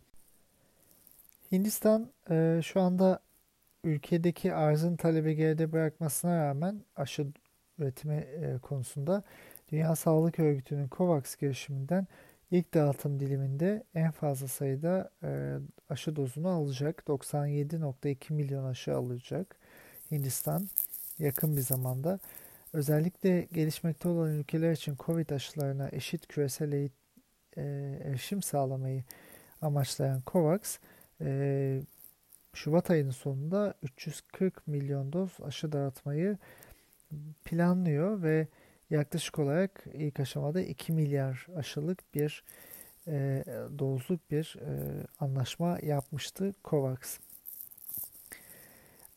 Hindistan 1.52 2.12
e, 2.30 2.60
şu 2.64 2.82
anda 2.82 3.20
ülkedeki 3.84 4.54
arzın 4.54 4.96
talebi 4.96 5.36
geride 5.36 5.72
bırakmasına 5.72 6.48
rağmen 6.48 6.82
aşı 6.96 7.28
üretimi 7.80 8.16
e, 8.16 8.58
konusunda 8.62 9.24
Dünya 9.72 9.96
Sağlık 9.96 10.40
Örgütü'nün 10.40 10.90
COVAX 10.92 11.36
girişiminden 11.36 12.08
ilk 12.52 12.74
dağıtım 12.74 13.20
diliminde 13.20 13.84
en 13.96 14.12
fazla 14.12 14.48
sayıda 14.48 15.12
e, 15.24 15.58
aşı 15.90 16.16
dozunu 16.16 16.50
alacak. 16.50 17.04
97.2 17.08 18.34
milyon 18.34 18.66
aşı 18.66 18.96
alacak 18.96 19.56
Hindistan 20.12 20.68
yakın 21.20 21.58
bir 21.58 21.62
zamanda. 21.62 22.20
Özellikle 22.74 23.48
gelişmekte 23.54 24.10
olan 24.10 24.32
ülkeler 24.32 24.72
için 24.72 24.96
COVID 25.00 25.30
aşılarına 25.30 25.90
eşit 25.92 26.28
küresel 26.28 26.72
e, 26.74 26.90
erişim 28.04 28.42
sağlamayı 28.42 29.04
amaçlayan 29.62 30.22
COVAX, 30.28 30.78
Şubat 32.58 32.92
ayının 32.92 33.12
sonunda 33.12 33.74
340 33.84 34.68
milyon 34.68 35.14
doz 35.14 35.38
aşı 35.44 35.72
dağıtmayı 35.72 36.38
planlıyor 37.46 38.24
ve 38.24 38.48
yaklaşık 38.90 39.40
olarak 39.40 39.84
ilk 39.94 40.20
aşamada 40.20 40.62
2 40.62 40.92
milyar 40.94 41.48
aşılık 41.56 42.14
bir 42.16 42.44
e, 43.08 43.44
dozluk 43.80 44.32
bir 44.32 44.56
e, 44.62 45.04
anlaşma 45.20 45.78
yapmıştı 45.82 46.54
COVAX. 46.64 47.20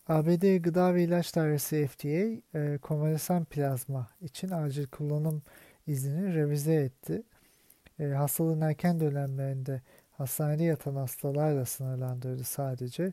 ABD 0.09 0.57
Gıda 0.57 0.95
ve 0.95 1.05
İlaç 1.05 1.37
Dairesi 1.37 1.87
FDA 1.87 2.59
e, 2.59 2.79
konvalesan 2.79 3.45
plazma 3.45 4.09
için 4.21 4.51
acil 4.51 4.87
kullanım 4.87 5.43
iznini 5.87 6.35
revize 6.35 6.75
etti. 6.75 7.23
E, 7.99 8.05
hastalığın 8.05 8.61
erken 8.61 9.01
dönemlerinde 9.01 9.83
hastanede 10.11 10.65
yatan 10.65 10.97
hastalarla 10.97 11.65
sınırlandırdı 11.65 12.45
sadece. 12.45 13.13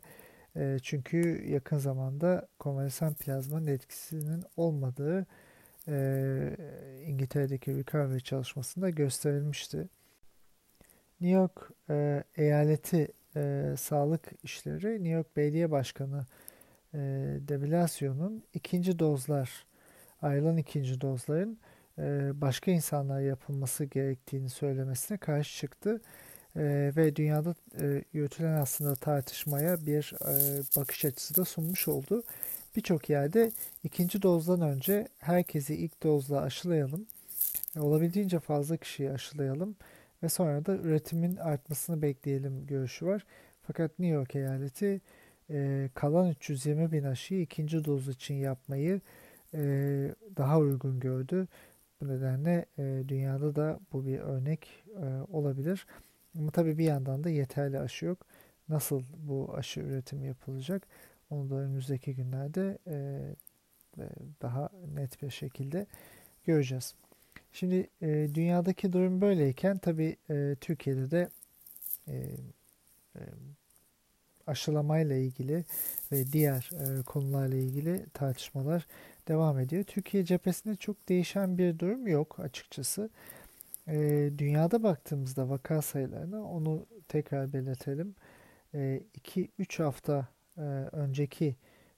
E, 0.58 0.78
çünkü 0.82 1.46
yakın 1.50 1.78
zamanda 1.78 2.48
konvalesan 2.60 3.14
plazmanın 3.14 3.68
etkisinin 3.68 4.44
olmadığı 4.58 5.26
e, 5.88 6.56
İngiltere'deki 7.06 7.78
recovery 7.78 8.20
çalışmasında 8.20 8.90
gösterilmişti. 8.90 9.78
New 11.22 11.38
York 11.40 11.72
e, 11.90 12.24
eyaleti 12.36 13.08
e, 13.36 13.74
sağlık 13.78 14.32
işleri 14.44 14.94
New 14.94 15.10
York 15.10 15.38
Belediye 15.38 15.72
Başkanı 15.72 16.26
e, 16.94 16.98
de 17.48 17.62
Blasio'nun 17.62 18.44
ikinci 18.54 19.00
dozlar 19.00 19.66
ayrılan 20.22 20.58
ikinci 20.58 21.02
dozların 21.02 21.58
e, 22.00 22.32
başka 22.42 22.72
insanlara 22.72 23.22
yapılması 23.22 23.86
gerektiğini 23.86 24.50
söylemesine 24.50 25.18
karşı 25.18 25.58
çıktı. 25.58 26.02
E, 26.58 26.92
ve 26.96 27.16
dünyada 27.16 27.56
e, 27.82 28.04
yürütülen 28.14 28.54
aslında 28.62 28.96
tartışmaya 28.96 29.86
bir 29.86 30.14
e, 30.22 30.62
bakış 30.78 31.06
açısı 31.06 31.36
da 31.36 31.46
sunmuş 31.46 31.88
oldu. 31.88 32.24
Birçok 32.76 33.10
yerde 33.10 33.52
ikinci 33.84 34.22
dozdan 34.22 34.62
önce 34.62 35.08
herkesi 35.18 35.76
ilk 35.76 36.04
dozla 36.04 36.42
aşılayalım. 36.42 37.08
E, 37.76 37.80
olabildiğince 37.80 38.40
fazla 38.40 38.78
kişiyi 38.78 39.12
aşılayalım 39.12 39.76
ve 40.24 40.30
sonra 40.30 40.66
da 40.66 40.76
üretimin 40.76 41.36
artmasını 41.36 42.02
bekleyelim 42.02 42.68
görüşü 42.68 43.06
var. 43.06 43.26
Fakat 43.68 44.00
New 44.00 44.16
York 44.16 44.36
eyaleti 44.36 45.02
e, 45.50 45.90
kalan 45.94 46.30
320 46.30 46.92
bin 46.92 47.04
aşıyı 47.04 47.42
ikinci 47.42 47.86
doz 47.86 48.08
için 48.08 48.36
yapmayı 48.36 49.02
e, 49.54 49.60
daha 50.38 50.60
uygun 50.60 51.00
gördü. 51.00 51.48
Bu 52.02 52.08
nedenle 52.08 52.66
e, 52.78 53.04
dünyada 53.08 53.56
da 53.56 53.80
bu 53.94 54.06
bir 54.06 54.20
örnek 54.20 54.84
e, 54.96 55.06
olabilir. 55.32 55.86
Ama 56.36 56.52
tabii 56.52 56.78
bir 56.78 56.84
yandan 56.84 57.24
da 57.24 57.30
yeterli 57.30 57.80
aşı 57.80 58.06
yok. 58.06 58.26
Nasıl 58.70 59.04
bu 59.18 59.54
aşı 59.56 59.80
üretimi 59.80 60.28
yapılacak? 60.28 60.88
Onu 61.30 61.50
da 61.50 61.56
önümüzdeki 61.56 62.16
günlerde 62.16 62.78
e, 62.88 62.96
e, 64.00 64.04
daha 64.42 64.70
net 64.96 65.22
bir 65.22 65.30
şekilde 65.30 65.88
göreceğiz. 66.46 66.96
Şimdi 67.54 67.90
e, 68.02 68.30
dünyadaki 68.34 68.94
durum 68.94 69.22
böyleyken 69.22 69.78
tabii 69.78 70.18
e, 70.30 70.56
Türkiye'de 70.62 71.12
de 71.12 71.30
e, 72.08 72.16
e, 73.16 73.22
aşılamayla 74.48 75.16
ilgili 75.16 75.66
ve 76.12 76.32
diğer 76.32 76.70
e, 76.74 77.04
konularla 77.04 77.56
ilgili 77.56 78.06
tartışmalar 78.14 78.88
devam 79.28 79.60
ediyor. 79.60 79.84
Türkiye 79.84 80.26
cephesinde 80.26 80.76
çok 80.76 81.10
değişen 81.10 81.58
bir 81.58 81.80
durum 81.80 82.08
yok 82.08 82.40
açıkçası. 82.40 83.10
Dünyada 84.38 84.84
baktığımızda 84.84 85.50
vaka 85.50 85.82
sayılarına 85.82 86.44
onu 86.44 86.86
tekrar 87.08 87.54
belirtelim. 87.54 88.16
2-3 88.74 89.82
e, 89.82 89.84
hafta 89.84 90.28
e, 90.58 90.62
önceki 90.92 91.56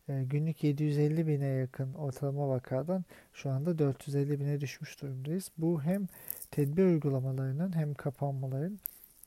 e, 0.10 0.24
günlük 0.24 0.64
750 0.64 1.28
bine 1.28 1.48
yakın 1.48 1.94
ortalama 1.94 2.50
vakadan 2.50 3.06
şu 3.34 3.50
anda 3.50 3.80
450 3.80 4.40
bine 4.40 4.62
düşmüş 4.62 5.02
durumdayız. 5.02 5.52
Bu 5.58 5.82
hem 5.82 6.08
tedbir 6.52 6.84
uygulamalarının 6.84 7.76
hem 7.76 7.94
kapanmaların 7.94 8.80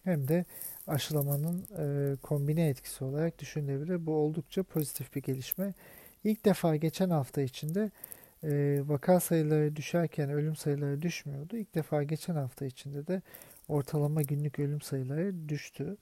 hem 0.05 0.29
de 0.29 0.44
aşılamanın 0.87 1.66
e, 1.79 2.16
kombine 2.16 2.68
etkisi 2.68 3.05
olarak 3.05 3.38
düşünülebilir. 3.38 4.07
Bu 4.07 4.14
oldukça 4.14 4.62
pozitif 4.62 5.14
bir 5.14 5.22
gelişme. 5.22 5.75
İlk 6.25 6.44
defa 6.44 6.77
geçen 6.77 7.11
hafta 7.11 7.42
içinde 7.42 7.90
e, 8.45 8.81
vaka 8.87 9.21
sayıları 9.21 9.77
düşerken 9.77 10.31
ölüm 10.31 10.57
sayıları 10.57 11.03
düşmüyordu. 11.03 11.57
İlk 11.57 11.75
defa 11.75 12.03
geçen 12.03 12.35
hafta 12.35 12.65
içinde 12.67 13.07
de 13.07 13.23
ortalama 13.69 14.23
günlük 14.23 14.59
ölüm 14.59 14.81
sayıları 14.81 15.49
düştü. 15.49 15.97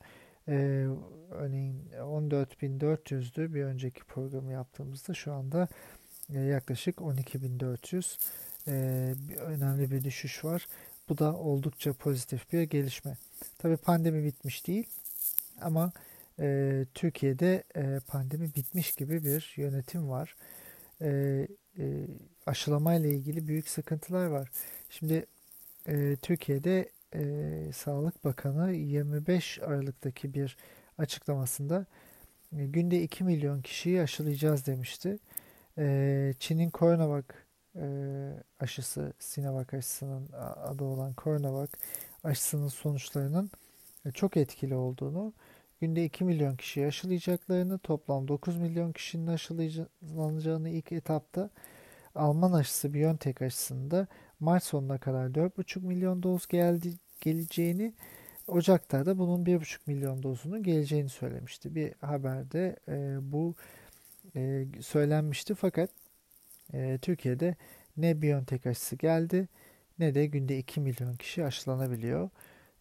Ee, 0.48 0.86
örneğin 1.30 1.88
14.400'dü 1.92 3.54
bir 3.54 3.64
önceki 3.64 4.04
programı 4.04 4.52
yaptığımızda 4.52 5.14
şu 5.14 5.32
anda 5.32 5.68
e, 6.34 6.38
yaklaşık 6.38 6.96
12.400 6.96 8.18
ee, 8.68 9.14
önemli 9.40 9.90
bir 9.90 10.04
düşüş 10.04 10.44
var. 10.44 10.66
Bu 11.08 11.18
da 11.18 11.36
oldukça 11.36 11.92
pozitif 11.92 12.52
bir 12.52 12.62
gelişme. 12.62 13.16
Tabi 13.58 13.76
pandemi 13.76 14.24
bitmiş 14.24 14.66
değil 14.66 14.86
ama 15.60 15.92
e, 16.38 16.86
Türkiye'de 16.94 17.64
e, 17.76 18.00
pandemi 18.06 18.54
bitmiş 18.54 18.92
gibi 18.92 19.24
bir 19.24 19.54
yönetim 19.56 20.10
var. 20.10 20.36
E, 21.02 21.46
aşılama 22.46 22.94
ile 22.94 23.10
ilgili 23.10 23.46
büyük 23.46 23.68
sıkıntılar 23.68 24.26
var. 24.26 24.50
Şimdi 24.90 25.26
e, 25.86 26.16
Türkiye'de 26.22 26.88
e, 27.14 27.72
Sağlık 27.72 28.24
Bakanı 28.24 28.72
25 28.72 29.58
Aralık'taki 29.62 30.34
bir 30.34 30.56
açıklamasında 30.98 31.86
e, 32.56 32.66
günde 32.66 33.02
2 33.02 33.24
milyon 33.24 33.62
kişiyi 33.62 34.00
aşılayacağız 34.02 34.66
demişti. 34.66 35.18
E, 35.78 36.34
Çin'in 36.38 36.70
Coronavac 36.70 37.24
e, 37.76 37.86
aşısı, 38.60 39.12
Sinovac 39.18 39.74
aşısının 39.74 40.28
adı 40.64 40.84
olan 40.84 41.14
Coronavac 41.18 41.70
aşısının 42.24 42.68
sonuçlarının 42.68 43.50
e, 44.06 44.10
çok 44.10 44.36
etkili 44.36 44.74
olduğunu, 44.74 45.32
günde 45.80 46.04
2 46.04 46.24
milyon 46.24 46.56
kişiyi 46.56 46.86
aşılayacaklarını, 46.86 47.78
toplam 47.78 48.28
9 48.28 48.56
milyon 48.56 48.92
kişinin 48.92 49.26
aşılanacağını 49.26 50.68
ilk 50.68 50.92
etapta 50.92 51.50
Alman 52.14 52.52
aşısı 52.52 52.94
BioNTech 52.94 53.42
aşısında 53.42 54.06
Mart 54.40 54.64
sonuna 54.64 54.98
kadar 54.98 55.26
4,5 55.26 55.80
milyon 55.80 56.22
doz 56.22 56.46
geldi, 56.46 56.92
geleceğini, 57.20 57.94
Ocak'ta 58.48 59.06
da 59.06 59.18
bunun 59.18 59.44
1,5 59.44 59.78
milyon 59.86 60.22
dozunun 60.22 60.62
geleceğini 60.62 61.08
söylemişti. 61.08 61.74
Bir 61.74 61.92
haberde 62.00 62.76
e, 62.88 63.18
bu 63.32 63.54
e, 64.36 64.66
söylenmişti 64.80 65.54
fakat 65.54 65.90
e, 66.72 66.98
Türkiye'de 67.02 67.56
ne 67.96 68.22
BioNTech 68.22 68.66
aşısı 68.66 68.96
geldi 68.96 69.48
ne 69.98 70.14
de 70.14 70.26
günde 70.26 70.58
2 70.58 70.80
milyon 70.80 71.16
kişi 71.16 71.44
aşılanabiliyor. 71.44 72.30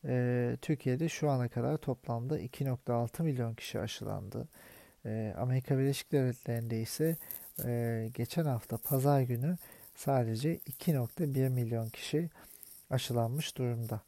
E, 0.05 0.57
Türkiye'de 0.61 1.09
şu 1.09 1.29
ana 1.29 1.47
kadar 1.47 1.77
toplamda 1.77 2.39
2.6 2.39 3.23
milyon 3.23 3.53
kişi 3.53 3.79
aşılandı. 3.79 4.47
E, 5.05 5.33
Amerika 5.37 5.77
Birleşik 5.77 6.11
Devletleri'nde 6.11 6.81
ise 6.81 7.17
e, 7.65 8.09
geçen 8.13 8.45
hafta 8.45 8.77
pazar 8.77 9.21
günü 9.21 9.57
sadece 9.95 10.55
2.1 10.57 11.49
milyon 11.49 11.89
kişi 11.89 12.29
aşılanmış 12.89 13.57
durumda. 13.57 14.01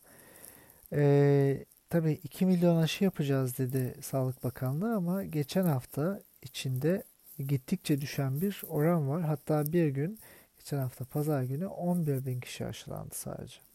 E, 0.93 1.65
tabii 1.89 2.11
2 2.23 2.45
milyon 2.45 2.77
aşı 2.77 3.03
yapacağız 3.03 3.57
dedi 3.57 3.95
Sağlık 4.01 4.43
Bakanlığı 4.43 4.95
ama 4.95 5.23
geçen 5.23 5.65
hafta 5.65 6.21
içinde 6.41 7.03
gittikçe 7.39 8.01
düşen 8.01 8.41
bir 8.41 8.61
oran 8.67 9.09
var. 9.09 9.21
Hatta 9.21 9.73
bir 9.73 9.87
gün 9.87 10.19
geçen 10.59 10.77
hafta 10.77 11.05
pazar 11.05 11.43
günü 11.43 11.67
11 11.67 12.25
bin 12.25 12.39
kişi 12.39 12.65
aşılandı 12.65 13.15
sadece. 13.15 13.70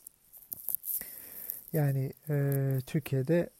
Yani 1.72 2.12
e, 2.28 2.78
Türkiye'de 2.86 3.50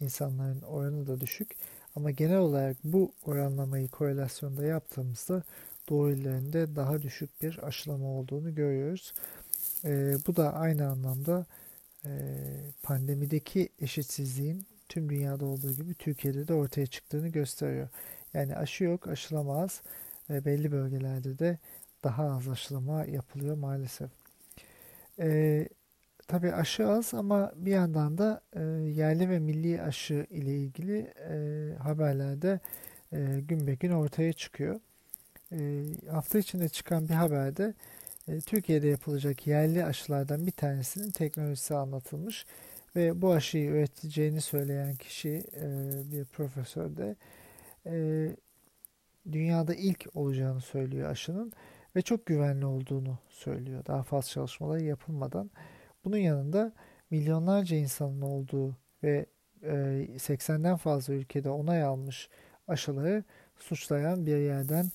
insanların 0.00 0.62
oranı 0.62 1.06
da 1.06 1.20
düşük. 1.20 1.56
Ama 1.96 2.10
genel 2.10 2.38
olarak 2.38 2.76
bu 2.84 3.12
oranlamayı 3.26 3.88
korelasyonda 3.88 4.64
yaptığımızda 4.64 5.42
doğu 5.88 6.10
illerinde 6.10 6.76
daha 6.76 7.02
düşük 7.02 7.42
bir 7.42 7.66
aşılama 7.66 8.06
olduğunu 8.06 8.54
görüyoruz. 8.54 9.14
Ee, 9.84 10.14
bu 10.26 10.36
da 10.36 10.54
aynı 10.54 10.88
anlamda 10.88 11.46
e, 12.04 12.10
pandemideki 12.82 13.68
eşitsizliğin 13.80 14.66
tüm 14.88 15.08
dünyada 15.08 15.46
olduğu 15.46 15.72
gibi 15.72 15.94
Türkiye'de 15.94 16.48
de 16.48 16.54
ortaya 16.54 16.86
çıktığını 16.86 17.28
gösteriyor. 17.28 17.88
Yani 18.34 18.56
aşı 18.56 18.84
yok, 18.84 19.08
aşılama 19.08 19.62
az. 19.62 19.82
E, 20.30 20.44
belli 20.44 20.72
bölgelerde 20.72 21.38
de 21.38 21.58
daha 22.04 22.24
az 22.24 22.48
aşılama 22.48 23.04
yapılıyor 23.04 23.56
maalesef. 23.56 24.10
E, 25.18 25.68
tabii 26.26 26.52
aşı 26.52 26.88
az 26.88 27.14
ama 27.14 27.52
bir 27.56 27.70
yandan 27.70 28.18
da 28.18 28.40
e, 28.52 28.60
yerli 28.90 29.30
ve 29.30 29.38
milli 29.38 29.82
aşı 29.82 30.26
ile 30.30 30.56
ilgili 30.56 30.98
e, 31.30 31.74
haberlerde 31.82 32.60
e, 33.12 33.40
gün 33.40 33.66
be 33.66 33.74
gün 33.74 33.90
ortaya 33.90 34.32
çıkıyor. 34.32 34.80
E, 35.52 35.84
hafta 36.10 36.38
içinde 36.38 36.68
çıkan 36.68 37.08
bir 37.08 37.14
haberde 37.14 37.74
e, 38.28 38.40
Türkiye'de 38.40 38.88
yapılacak 38.88 39.46
yerli 39.46 39.84
aşılardan 39.84 40.46
bir 40.46 40.52
tanesinin 40.52 41.10
teknolojisi 41.10 41.74
anlatılmış 41.74 42.46
ve 42.96 43.22
bu 43.22 43.32
aşıyı 43.32 43.70
üreteceğini 43.70 44.40
söyleyen 44.40 44.94
kişi 44.94 45.44
e, 45.56 45.66
bir 46.12 46.24
profesör 46.24 46.96
de 46.96 47.16
e, 47.86 48.26
dünyada 49.32 49.74
ilk 49.74 50.06
olacağını 50.14 50.60
söylüyor 50.60 51.10
aşının 51.10 51.52
ve 51.96 52.02
çok 52.02 52.26
güvenli 52.26 52.66
olduğunu 52.66 53.18
söylüyor. 53.28 53.86
Daha 53.86 54.02
fazla 54.02 54.28
çalışmalar 54.28 54.78
yapılmadan. 54.78 55.50
Bunun 56.04 56.16
yanında 56.16 56.72
milyonlarca 57.10 57.76
insanın 57.76 58.20
olduğu 58.20 58.76
ve 59.02 59.26
80'den 59.62 60.74
e, 60.74 60.76
fazla 60.76 61.14
ülkede 61.14 61.50
onay 61.50 61.82
almış 61.82 62.28
aşıları 62.68 63.24
suçlayan 63.58 64.26
bir 64.26 64.36
yerden 64.36 64.90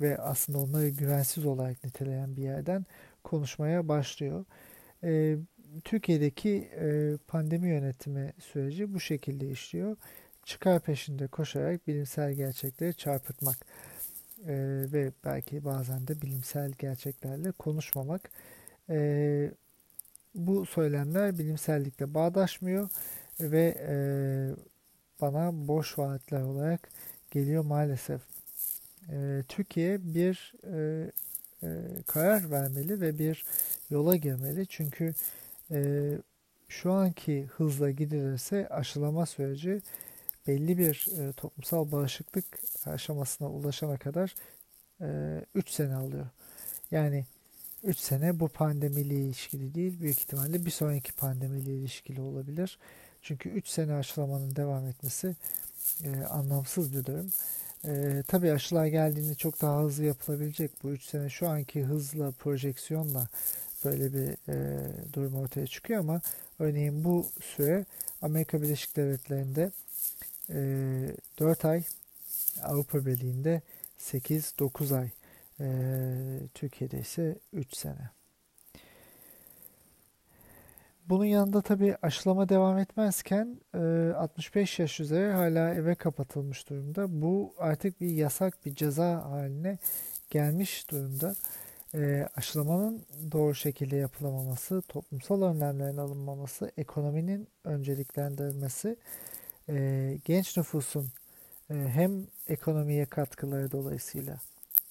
ve 0.00 0.18
aslında 0.18 0.58
onları 0.58 0.88
güvensiz 0.88 1.46
olarak 1.46 1.84
niteleyen 1.84 2.36
bir 2.36 2.42
yerden 2.42 2.84
konuşmaya 3.24 3.88
başlıyor. 3.88 4.44
E, 5.04 5.36
Türkiye'deki 5.84 6.70
e, 6.80 7.16
pandemi 7.28 7.68
yönetimi 7.68 8.32
süreci 8.38 8.94
bu 8.94 9.00
şekilde 9.00 9.50
işliyor. 9.50 9.96
Çıkar 10.44 10.80
peşinde 10.80 11.26
koşarak 11.26 11.86
bilimsel 11.86 12.32
gerçekleri 12.32 12.94
çarpıtmak 12.94 13.56
e, 14.46 14.54
ve 14.92 15.12
belki 15.24 15.64
bazen 15.64 16.08
de 16.08 16.22
bilimsel 16.22 16.72
gerçeklerle 16.78 17.52
konuşmamak. 17.52 18.30
E, 18.90 19.50
bu 20.34 20.66
söylemler 20.66 21.38
bilimsellikle 21.38 22.14
bağdaşmıyor 22.14 22.90
ve 23.40 23.76
e, 23.88 23.94
bana 25.20 25.68
boş 25.68 25.98
vaatler 25.98 26.42
olarak 26.42 26.88
geliyor 27.30 27.64
maalesef. 27.64 28.20
E, 29.08 29.42
Türkiye 29.48 30.14
bir 30.14 30.52
e, 30.64 31.10
e, 31.62 31.68
karar 32.06 32.50
vermeli 32.50 33.00
ve 33.00 33.18
bir 33.18 33.44
yola 33.90 34.16
girmeli. 34.16 34.66
Çünkü 34.66 35.14
e, 35.70 36.10
şu 36.68 36.92
anki 36.92 37.46
hızla 37.56 37.90
gidilirse 37.90 38.68
aşılama 38.68 39.26
süreci 39.26 39.82
belli 40.46 40.78
bir 40.78 41.06
e, 41.18 41.32
toplumsal 41.32 41.92
bağışıklık 41.92 42.44
aşamasına 42.86 43.50
ulaşana 43.50 43.96
kadar 43.96 44.34
3 45.54 45.70
e, 45.70 45.72
sene 45.72 45.94
alıyor. 45.94 46.26
Yani 46.90 47.24
3 47.84 47.98
sene 47.98 48.40
bu 48.40 48.48
pandemiyle 48.48 49.14
ilişkili 49.14 49.74
değil, 49.74 50.00
büyük 50.00 50.18
ihtimalle 50.18 50.66
bir 50.66 50.70
sonraki 50.70 51.12
pandemiyle 51.12 51.74
ilişkili 51.74 52.20
olabilir. 52.20 52.78
Çünkü 53.22 53.48
3 53.48 53.68
sene 53.68 53.94
aşılamanın 53.94 54.56
devam 54.56 54.86
etmesi 54.86 55.36
e, 56.04 56.24
anlamsız 56.24 56.92
bir 56.92 57.04
durum. 57.04 57.32
E, 57.84 58.22
tabii 58.28 58.52
aşılar 58.52 58.86
geldiğinde 58.86 59.34
çok 59.34 59.60
daha 59.60 59.82
hızlı 59.82 60.04
yapılabilecek. 60.04 60.70
Bu 60.82 60.90
3 60.90 61.04
sene 61.04 61.28
şu 61.28 61.48
anki 61.48 61.82
hızla, 61.82 62.30
projeksiyonla 62.30 63.28
böyle 63.84 64.12
bir 64.12 64.52
e, 64.52 64.86
durum 65.12 65.34
ortaya 65.34 65.66
çıkıyor 65.66 66.00
ama 66.00 66.20
örneğin 66.58 67.04
bu 67.04 67.26
süre 67.40 67.84
Amerika 68.22 68.62
Birleşik 68.62 68.96
Devletleri'nde 68.96 69.70
e, 70.50 70.58
ee, 70.58 71.16
4 71.38 71.64
ay 71.64 71.84
Avrupa 72.62 73.06
Birliği'nde 73.06 73.62
8-9 73.98 74.98
ay 74.98 75.10
e, 75.60 75.68
Türkiye'de 76.54 76.98
ise 76.98 77.38
3 77.52 77.76
sene. 77.76 78.10
Bunun 81.08 81.24
yanında 81.24 81.62
tabi 81.62 81.96
aşılama 82.02 82.48
devam 82.48 82.78
etmezken 82.78 83.60
65 84.16 84.78
yaş 84.78 85.00
üzeri 85.00 85.32
hala 85.32 85.74
eve 85.74 85.94
kapatılmış 85.94 86.68
durumda. 86.68 87.22
Bu 87.22 87.54
artık 87.58 88.00
bir 88.00 88.10
yasak 88.10 88.66
bir 88.66 88.74
ceza 88.74 89.24
haline 89.30 89.78
gelmiş 90.30 90.90
durumda. 90.90 91.34
E, 91.94 92.28
aşılamanın 92.36 93.02
doğru 93.32 93.54
şekilde 93.54 93.96
yapılamaması, 93.96 94.82
toplumsal 94.82 95.42
önlemlerin 95.42 95.96
alınmaması, 95.96 96.72
ekonominin 96.76 97.48
önceliklendirilmesi 97.64 98.96
e, 99.70 100.18
genç 100.24 100.56
nüfusun 100.56 101.08
e, 101.70 101.74
hem 101.74 102.26
ekonomiye 102.48 103.06
katkıları 103.06 103.72
dolayısıyla 103.72 104.36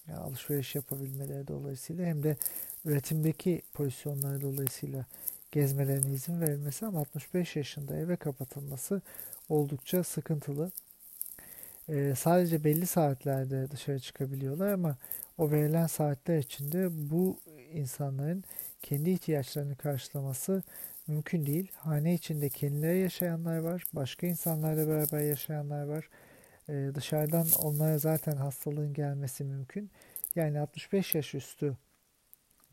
yani 0.07 0.19
alışveriş 0.19 0.75
yapabilmeleri 0.75 1.47
dolayısıyla 1.47 2.05
hem 2.05 2.23
de 2.23 2.37
üretimdeki 2.85 3.61
pozisyonları 3.73 4.41
dolayısıyla 4.41 5.05
gezmelerine 5.51 6.11
izin 6.11 6.41
verilmesi 6.41 6.85
ama 6.85 6.99
65 6.99 7.55
yaşında 7.55 7.97
eve 7.97 8.15
kapatılması 8.15 9.01
oldukça 9.49 10.03
sıkıntılı. 10.03 10.71
Ee, 11.89 12.13
sadece 12.17 12.63
belli 12.63 12.87
saatlerde 12.87 13.71
dışarı 13.71 13.99
çıkabiliyorlar 13.99 14.73
ama 14.73 14.97
o 15.37 15.51
verilen 15.51 15.87
saatler 15.87 16.37
içinde 16.37 16.87
bu 16.91 17.37
insanların 17.73 18.43
kendi 18.81 19.09
ihtiyaçlarını 19.09 19.75
karşılaması 19.75 20.63
mümkün 21.09 21.45
değil. 21.45 21.71
Hane 21.75 22.13
içinde 22.13 22.49
kendileri 22.49 22.99
yaşayanlar 22.99 23.57
var, 23.57 23.83
başka 23.93 24.27
insanlarla 24.27 24.87
beraber 24.87 25.19
yaşayanlar 25.19 25.83
var. 25.83 26.09
Ee, 26.69 26.91
dışarıdan 26.95 27.47
onlara 27.59 27.97
zaten 27.97 28.37
hastalığın 28.37 28.93
gelmesi 28.93 29.43
mümkün. 29.43 29.91
Yani 30.35 30.59
65 30.59 31.15
yaş 31.15 31.35
üstü 31.35 31.77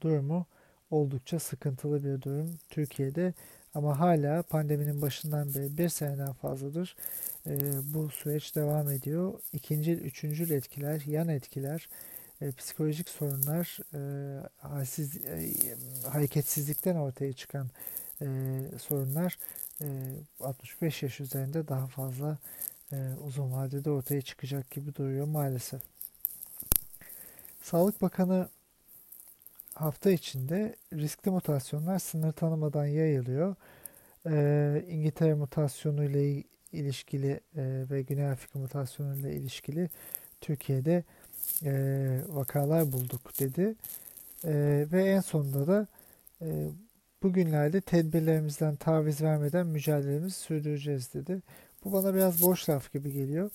durumu 0.01 0.47
oldukça 0.91 1.39
sıkıntılı 1.39 2.05
bir 2.05 2.23
durum 2.23 2.59
Türkiye'de. 2.71 3.35
Ama 3.75 4.01
hala 4.01 4.43
pandeminin 4.43 5.03
başından 5.03 5.55
beri 5.55 5.79
bir 5.79 5.89
seneden 5.89 6.33
fazladır 6.33 6.97
e, 7.47 7.59
bu 7.95 8.11
süreç 8.11 8.57
devam 8.57 8.91
ediyor. 8.91 9.41
İkincil, 9.53 10.01
üçüncül 10.01 10.51
etkiler, 10.51 11.03
yan 11.07 11.29
etkiler, 11.29 11.89
e, 12.41 12.53
psikolojik 12.53 13.09
sorunlar, 13.09 13.79
e, 13.95 14.01
halsiz, 14.59 15.17
e, 15.17 15.55
hareketsizlikten 16.09 16.97
ortaya 16.97 17.33
çıkan 17.33 17.69
e, 18.23 18.27
sorunlar 18.79 19.39
e, 19.81 19.87
65 20.41 21.03
yaş 21.03 21.21
üzerinde 21.21 21.69
daha 21.69 21.87
fazla 21.87 22.39
e, 22.93 22.97
uzun 23.27 23.53
vadede 23.53 23.91
ortaya 23.91 24.23
çıkacak 24.23 24.71
gibi 24.71 24.95
duruyor 24.95 25.27
maalesef. 25.27 25.81
Sağlık 27.63 28.03
Bakanı 28.03 28.49
hafta 29.75 30.11
içinde 30.11 30.77
riskli 30.93 31.31
mutasyonlar 31.31 31.99
sınır 31.99 32.33
tanımadan 32.33 32.87
yayılıyor. 32.87 33.57
Ee, 34.27 34.85
İngiltere 34.89 35.35
mutasyonu 35.35 36.05
ile 36.05 36.45
ilişkili 36.73 37.41
e, 37.57 37.85
ve 37.91 38.03
Güney 38.03 38.27
Afrika 38.31 38.59
mutasyonu 38.59 39.17
ile 39.17 39.35
ilişkili 39.37 39.91
Türkiye'de 40.41 41.05
e, 41.65 41.73
vakalar 42.29 42.93
bulduk 42.93 43.41
dedi. 43.41 43.75
E, 44.45 44.87
ve 44.93 45.05
en 45.05 45.21
sonunda 45.21 45.67
da 45.67 45.87
e, 46.43 46.47
bugünlerde 47.27 47.81
tedbirlerimizden 47.81 48.77
taviz 48.77 49.23
vermeden 49.23 49.67
mücadelemizi 49.67 50.39
sürdüreceğiz 50.39 51.15
dedi. 51.15 51.43
Bu 51.85 51.93
bana 51.93 52.15
biraz 52.15 52.43
boş 52.43 52.69
laf 52.69 52.93
gibi 52.93 53.13
geliyor. 53.13 53.51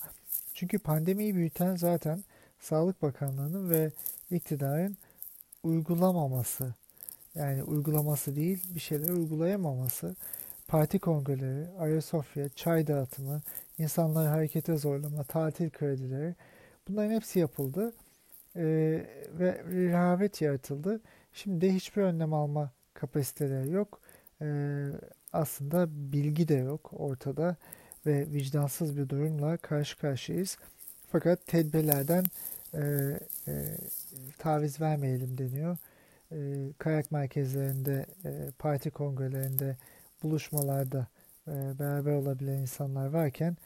Çünkü 0.53 0.79
pandemiyi 0.79 1.35
büyüten 1.35 1.75
zaten 1.75 2.23
Sağlık 2.59 3.01
Bakanlığı'nın 3.01 3.69
ve 3.69 3.91
iktidarın 4.31 4.97
uygulamaması. 5.63 6.73
Yani 7.35 7.63
uygulaması 7.63 8.35
değil 8.35 8.63
bir 8.75 8.79
şeyler 8.79 9.09
uygulayamaması. 9.09 10.15
Parti 10.67 10.99
kongreleri, 10.99 11.67
Ayasofya, 11.79 12.49
çay 12.49 12.87
dağıtımı, 12.87 13.41
insanları 13.77 14.27
harekete 14.27 14.77
zorlama, 14.77 15.23
tatil 15.23 15.69
kredileri 15.69 16.35
bunların 16.87 17.11
hepsi 17.11 17.39
yapıldı. 17.39 17.93
Ee, 18.55 18.61
ve 19.39 19.63
rehavet 19.71 20.41
yaratıldı. 20.41 21.01
Şimdi 21.33 21.61
de 21.61 21.73
hiçbir 21.73 22.01
önlem 22.01 22.33
alma 22.33 22.71
kapasiteleri 23.01 23.71
yok. 23.71 23.99
Ee, 24.41 24.87
aslında 25.33 25.87
bilgi 25.89 26.47
de 26.47 26.55
yok 26.55 26.91
ortada 26.93 27.55
ve 28.05 28.31
vicdansız 28.33 28.97
bir 28.97 29.09
durumla 29.09 29.57
karşı 29.57 29.97
karşıyayız. 29.97 30.57
Fakat 31.11 31.45
tedbirlerden 31.47 32.23
e, 32.73 32.81
e, 33.47 33.77
taviz 34.37 34.81
vermeyelim 34.81 35.37
deniyor. 35.37 35.77
E, 36.31 36.37
kayak 36.77 37.11
merkezlerinde, 37.11 38.05
e, 38.25 38.51
parti 38.59 38.91
kongrelerinde, 38.91 39.77
buluşmalarda 40.23 41.07
e, 41.47 41.51
beraber 41.79 42.13
olabilen 42.13 42.57
insanlar 42.57 43.07
varken 43.07 43.57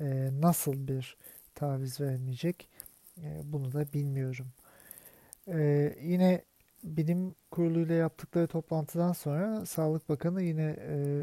e, 0.00 0.30
nasıl 0.40 0.88
bir 0.88 1.16
taviz 1.54 2.00
vermeyecek 2.00 2.68
e, 3.18 3.40
bunu 3.44 3.72
da 3.72 3.92
bilmiyorum. 3.92 4.46
E, 5.48 5.92
yine 6.02 6.42
bilim 6.84 7.34
kuruluyla 7.50 7.94
yaptıkları 7.94 8.46
toplantıdan 8.46 9.12
sonra 9.12 9.66
Sağlık 9.66 10.08
Bakanı 10.08 10.42
yine 10.42 10.76
e, 10.88 11.22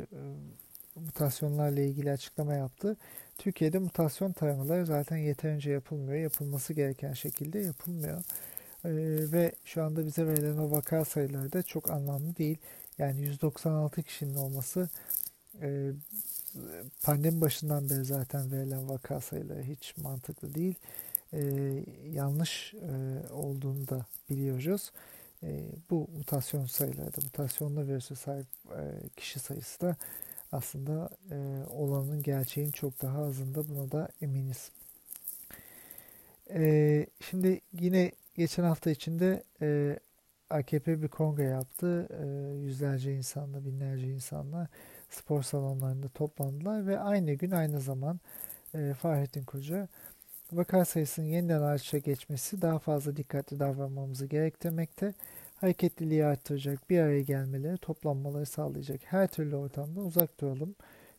mutasyonlarla 0.96 1.82
ilgili 1.82 2.12
açıklama 2.12 2.54
yaptı. 2.54 2.98
Türkiye'de 3.38 3.80
mutasyon 3.80 4.32
taramaları 4.32 4.86
zaten 4.86 5.18
yeterince 5.18 5.72
yapılmıyor. 5.72 6.20
Yapılması 6.20 6.74
gereken 6.74 7.14
şekilde 7.14 7.60
yapılmıyor. 7.60 8.24
Ee, 8.86 8.92
ve 9.32 9.52
şu 9.66 9.84
anda 9.84 10.06
bize 10.06 10.28
verilen 10.28 10.58
o 10.58 10.72
vaka 10.72 11.06
sayıları 11.06 11.54
da 11.54 11.64
çok 11.64 11.90
anlamlı 11.92 12.36
değil. 12.38 12.58
Yani 12.98 13.22
196 13.22 14.04
kişinin 14.04 14.36
olması 14.36 14.90
e, 15.62 15.92
pandemi 17.04 17.42
başından 17.42 17.90
beri 17.90 18.06
zaten 18.06 18.52
verilen 18.52 18.90
vaka 18.90 19.22
sayıları 19.22 19.64
hiç 19.64 19.98
mantıklı 19.98 20.56
değil. 20.56 20.76
E, 21.34 21.40
yanlış 22.12 22.74
e, 22.74 23.34
olduğunu 23.34 23.88
da 23.88 24.06
biliyoruz. 24.30 24.92
E, 25.44 25.72
bu 25.90 26.08
mutasyon 26.18 26.66
sayıları 26.66 27.14
da 27.14 27.22
mutasyonlu 27.24 27.88
virüse 27.88 28.16
sahip 28.16 28.48
e, 28.78 29.10
kişi 29.16 29.40
sayısı 29.40 29.82
da 29.82 29.96
aslında 30.52 31.10
e, 31.32 31.66
olanın 31.70 32.24
gerçeğin 32.24 32.72
çok 32.72 33.02
daha 33.02 33.24
azında 33.24 33.70
buna 33.70 33.92
da 33.92 34.10
eminiz. 34.22 34.72
E, 36.50 37.06
şimdi 37.20 37.62
yine 37.80 38.12
geçen 38.36 38.64
hafta 38.64 38.92
içinde 38.92 39.44
e, 39.62 40.00
AKP 40.50 41.02
bir 41.02 41.08
kongre 41.08 41.44
yaptı. 41.44 42.08
E, 42.10 42.26
yüzlerce 42.58 43.16
insanla, 43.16 43.66
binlerce 43.66 44.08
insanla 44.08 44.68
spor 45.10 45.44
salonlarında 45.44 46.08
toplandılar 46.08 46.88
ve 46.88 47.00
aynı 47.00 47.34
gün 47.34 47.52
aynı 47.52 47.82
zaman 47.82 48.20
e, 48.74 48.94
Fahrettin 48.94 49.44
Koca 49.44 49.88
vaka 50.54 50.86
sayısının 50.86 51.26
yeniden 51.26 51.62
artışa 51.62 51.98
geçmesi 51.98 52.62
daha 52.62 52.80
fazla 52.80 53.16
dikkatli 53.16 53.60
davranmamızı 53.60 54.26
gerektirmekte 54.26 55.14
hareketliliği 55.62 56.26
arttıracak 56.26 56.90
bir 56.90 57.00
araya 57.00 57.22
gelmeleri, 57.22 57.78
toplanmaları 57.78 58.46
sağlayacak 58.46 59.02
her 59.04 59.28
türlü 59.28 59.56
ortamda 59.56 60.02
uzak 60.02 60.40
duralım. 60.42 60.76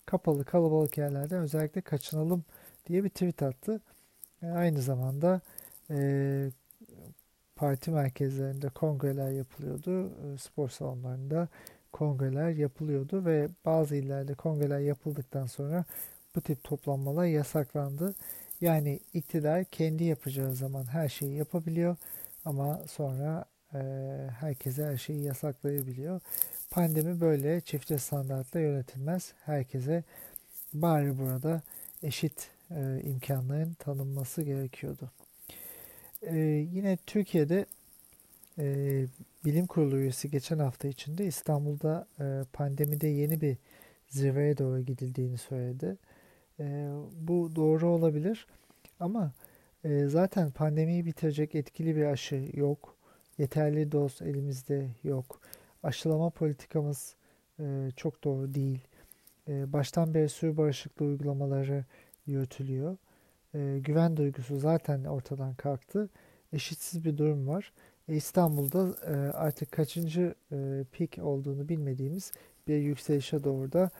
Kapalı, 0.06 0.44
kalabalık 0.44 0.98
yerlerden 0.98 1.42
özellikle 1.42 1.80
kaçınalım 1.80 2.44
diye 2.86 3.04
bir 3.04 3.08
tweet 3.08 3.42
attı. 3.42 3.80
E, 4.42 4.46
aynı 4.46 4.82
zamanda 4.82 5.40
e, 5.90 6.50
parti 7.56 7.90
merkezlerinde 7.90 8.68
kongreler 8.68 9.30
yapılıyordu. 9.30 10.06
E, 10.06 10.38
spor 10.38 10.68
salonlarında 10.68 11.48
kongreler 11.92 12.50
yapılıyordu 12.50 13.24
ve 13.24 13.48
bazı 13.64 13.96
illerde 13.96 14.34
kongreler 14.34 14.80
yapıldıktan 14.80 15.46
sonra 15.46 15.84
bu 16.36 16.40
tip 16.40 16.64
toplanmalar 16.64 17.24
yasaklandı. 17.24 18.14
Yani 18.60 19.00
iktidar 19.14 19.64
kendi 19.64 20.04
yapacağı 20.04 20.54
zaman 20.54 20.84
her 20.84 21.08
şeyi 21.08 21.36
yapabiliyor 21.36 21.96
ama 22.44 22.80
sonra 22.88 23.44
e, 23.74 23.78
herkese 24.40 24.84
her 24.84 24.96
şeyi 24.96 25.24
yasaklayabiliyor. 25.24 26.20
Pandemi 26.70 27.20
böyle 27.20 27.60
çifte 27.60 27.98
standartla 27.98 28.60
yönetilmez. 28.60 29.32
Herkese 29.44 30.04
bari 30.72 31.18
burada 31.18 31.62
eşit 32.02 32.50
e, 32.70 33.00
imkanların 33.04 33.74
tanınması 33.74 34.42
gerekiyordu. 34.42 35.10
E, 36.22 36.36
yine 36.72 36.98
Türkiye'de 37.06 37.66
e, 38.58 38.64
bilim 39.44 39.66
kurulu 39.66 39.96
üyesi 39.98 40.30
geçen 40.30 40.58
hafta 40.58 40.88
içinde 40.88 41.26
İstanbul'da 41.26 42.06
e, 42.20 42.44
pandemide 42.52 43.08
yeni 43.08 43.40
bir 43.40 43.56
zirveye 44.08 44.58
doğru 44.58 44.80
gidildiğini 44.80 45.38
söyledi. 45.38 45.96
Bu 47.20 47.56
doğru 47.56 47.88
olabilir 47.88 48.46
ama 49.00 49.32
e, 49.84 50.06
zaten 50.06 50.50
pandemiyi 50.50 51.06
bitirecek 51.06 51.54
etkili 51.54 51.96
bir 51.96 52.04
aşı 52.04 52.48
yok. 52.54 52.96
Yeterli 53.38 53.92
doz 53.92 54.22
elimizde 54.22 54.88
yok. 55.04 55.40
Aşılama 55.82 56.30
politikamız 56.30 57.14
e, 57.60 57.90
çok 57.96 58.24
doğru 58.24 58.54
değil. 58.54 58.80
E, 59.48 59.72
baştan 59.72 60.14
beri 60.14 60.28
sürü 60.28 60.56
bağışıklığı 60.56 61.06
uygulamaları 61.06 61.84
yürütülüyor. 62.26 62.96
E, 63.54 63.78
güven 63.84 64.16
duygusu 64.16 64.58
zaten 64.58 65.04
ortadan 65.04 65.54
kalktı. 65.54 66.08
Eşitsiz 66.52 67.04
bir 67.04 67.18
durum 67.18 67.48
var. 67.48 67.72
E, 68.08 68.16
İstanbul'da 68.16 68.96
e, 69.06 69.14
artık 69.32 69.72
kaçıncı 69.72 70.34
e, 70.52 70.84
pik 70.92 71.18
olduğunu 71.18 71.68
bilmediğimiz 71.68 72.32
bir 72.68 72.76
yükselişe 72.76 73.44
doğru 73.44 73.72
da 73.72 73.90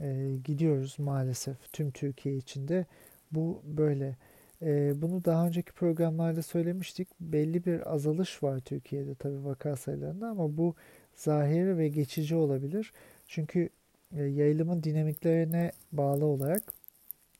e, 0.00 0.36
gidiyoruz 0.44 0.98
maalesef 0.98 1.72
tüm 1.72 1.90
Türkiye 1.90 2.36
içinde. 2.36 2.86
Bu 3.32 3.62
böyle. 3.64 4.16
E, 4.62 5.02
bunu 5.02 5.24
daha 5.24 5.46
önceki 5.46 5.72
programlarda 5.72 6.42
söylemiştik. 6.42 7.08
Belli 7.20 7.64
bir 7.64 7.94
azalış 7.94 8.42
var 8.42 8.58
Türkiye'de 8.58 9.14
tabii 9.14 9.44
vaka 9.44 9.76
sayılarında 9.76 10.28
ama 10.28 10.56
bu 10.56 10.74
zahiri 11.16 11.78
ve 11.78 11.88
geçici 11.88 12.36
olabilir. 12.36 12.92
Çünkü 13.26 13.68
e, 14.16 14.22
yayılımın 14.22 14.82
dinamiklerine 14.82 15.72
bağlı 15.92 16.24
olarak 16.24 16.62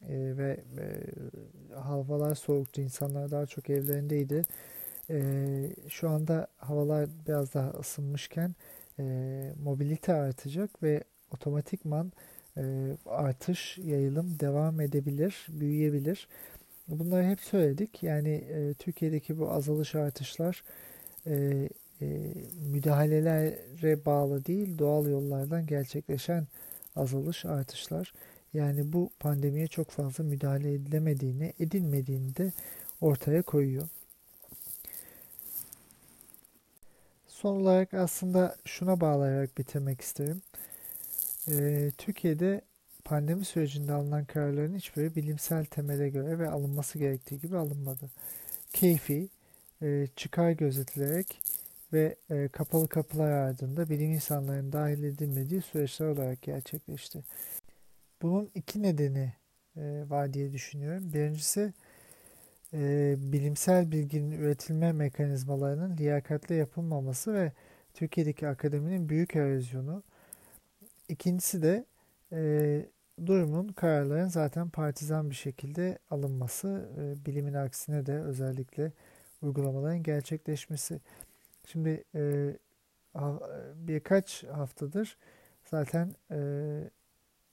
e, 0.08 0.36
ve 0.36 0.60
e, 0.78 0.84
havalar 1.74 2.34
soğuktu, 2.34 2.80
insanlar 2.80 3.30
daha 3.30 3.46
çok 3.46 3.70
evlerindeydi. 3.70 4.42
E, 5.10 5.18
şu 5.88 6.08
anda 6.08 6.46
havalar 6.56 7.08
biraz 7.26 7.54
daha 7.54 7.70
ısınmışken 7.70 8.54
e, 8.98 9.04
mobilite 9.64 10.14
artacak 10.14 10.82
ve 10.82 11.04
otomatikman 11.30 12.12
artış, 13.06 13.78
yayılım 13.78 14.40
devam 14.40 14.80
edebilir, 14.80 15.46
büyüyebilir. 15.48 16.28
Bunları 16.88 17.24
hep 17.24 17.40
söyledik. 17.40 18.02
Yani 18.02 18.30
e, 18.30 18.74
Türkiye'deki 18.74 19.38
bu 19.38 19.50
azalış 19.50 19.94
artışlar 19.94 20.64
e, 21.26 21.34
e, 21.34 22.06
e, 22.06 22.32
müdahalelere 22.70 24.04
bağlı 24.04 24.44
değil 24.46 24.78
doğal 24.78 25.06
yollardan 25.06 25.66
gerçekleşen 25.66 26.46
azalış 26.96 27.44
artışlar. 27.44 28.12
Yani 28.54 28.92
bu 28.92 29.10
pandemiye 29.20 29.66
çok 29.66 29.90
fazla 29.90 30.24
müdahale 30.24 30.72
edilemediğini, 30.72 31.52
edilmediğini 31.60 32.36
de 32.36 32.52
ortaya 33.00 33.42
koyuyor. 33.42 33.88
Son 37.26 37.60
olarak 37.60 37.94
aslında 37.94 38.56
şuna 38.64 39.00
bağlayarak 39.00 39.58
bitirmek 39.58 40.00
isterim. 40.00 40.42
Ee, 41.50 41.90
Türkiye'de 41.98 42.60
pandemi 43.04 43.44
sürecinde 43.44 43.92
alınan 43.92 44.24
kararların 44.24 44.74
hiçbiri 44.76 45.16
bilimsel 45.16 45.64
temele 45.64 46.08
göre 46.08 46.38
ve 46.38 46.50
alınması 46.50 46.98
gerektiği 46.98 47.40
gibi 47.40 47.56
alınmadı. 47.56 48.10
Keyfi, 48.72 49.28
e, 49.82 50.06
çıkar 50.16 50.50
gözetilerek 50.50 51.40
ve 51.92 52.16
e, 52.30 52.48
kapalı 52.48 52.88
kapılar 52.88 53.30
ardında 53.30 53.88
bilim 53.88 54.12
insanlarının 54.12 54.72
dahil 54.72 55.04
edilmediği 55.04 55.62
süreçler 55.62 56.06
olarak 56.06 56.42
gerçekleşti. 56.42 57.24
Bunun 58.22 58.50
iki 58.54 58.82
nedeni 58.82 59.32
e, 59.76 60.04
var 60.08 60.34
diye 60.34 60.52
düşünüyorum. 60.52 61.12
Birincisi 61.12 61.72
e, 62.72 63.14
bilimsel 63.18 63.92
bilginin 63.92 64.30
üretilme 64.30 64.92
mekanizmalarının 64.92 65.96
liyakatle 65.96 66.54
yapılmaması 66.54 67.34
ve 67.34 67.52
Türkiye'deki 67.94 68.48
akademinin 68.48 69.08
büyük 69.08 69.36
erozyonu. 69.36 70.02
İkincisi 71.08 71.62
de 71.62 71.84
e, 72.32 72.86
durumun 73.26 73.68
kararların 73.68 74.28
zaten 74.28 74.68
partizan 74.68 75.30
bir 75.30 75.34
şekilde 75.34 75.98
alınması, 76.10 76.88
e, 76.98 77.26
bilimin 77.26 77.54
aksine 77.54 78.06
de 78.06 78.20
özellikle 78.20 78.92
uygulamaların 79.42 80.02
gerçekleşmesi. 80.02 81.00
Şimdi 81.66 82.04
e, 82.14 82.54
birkaç 83.74 84.44
haftadır 84.44 85.16
zaten 85.64 86.14
e, 86.30 86.38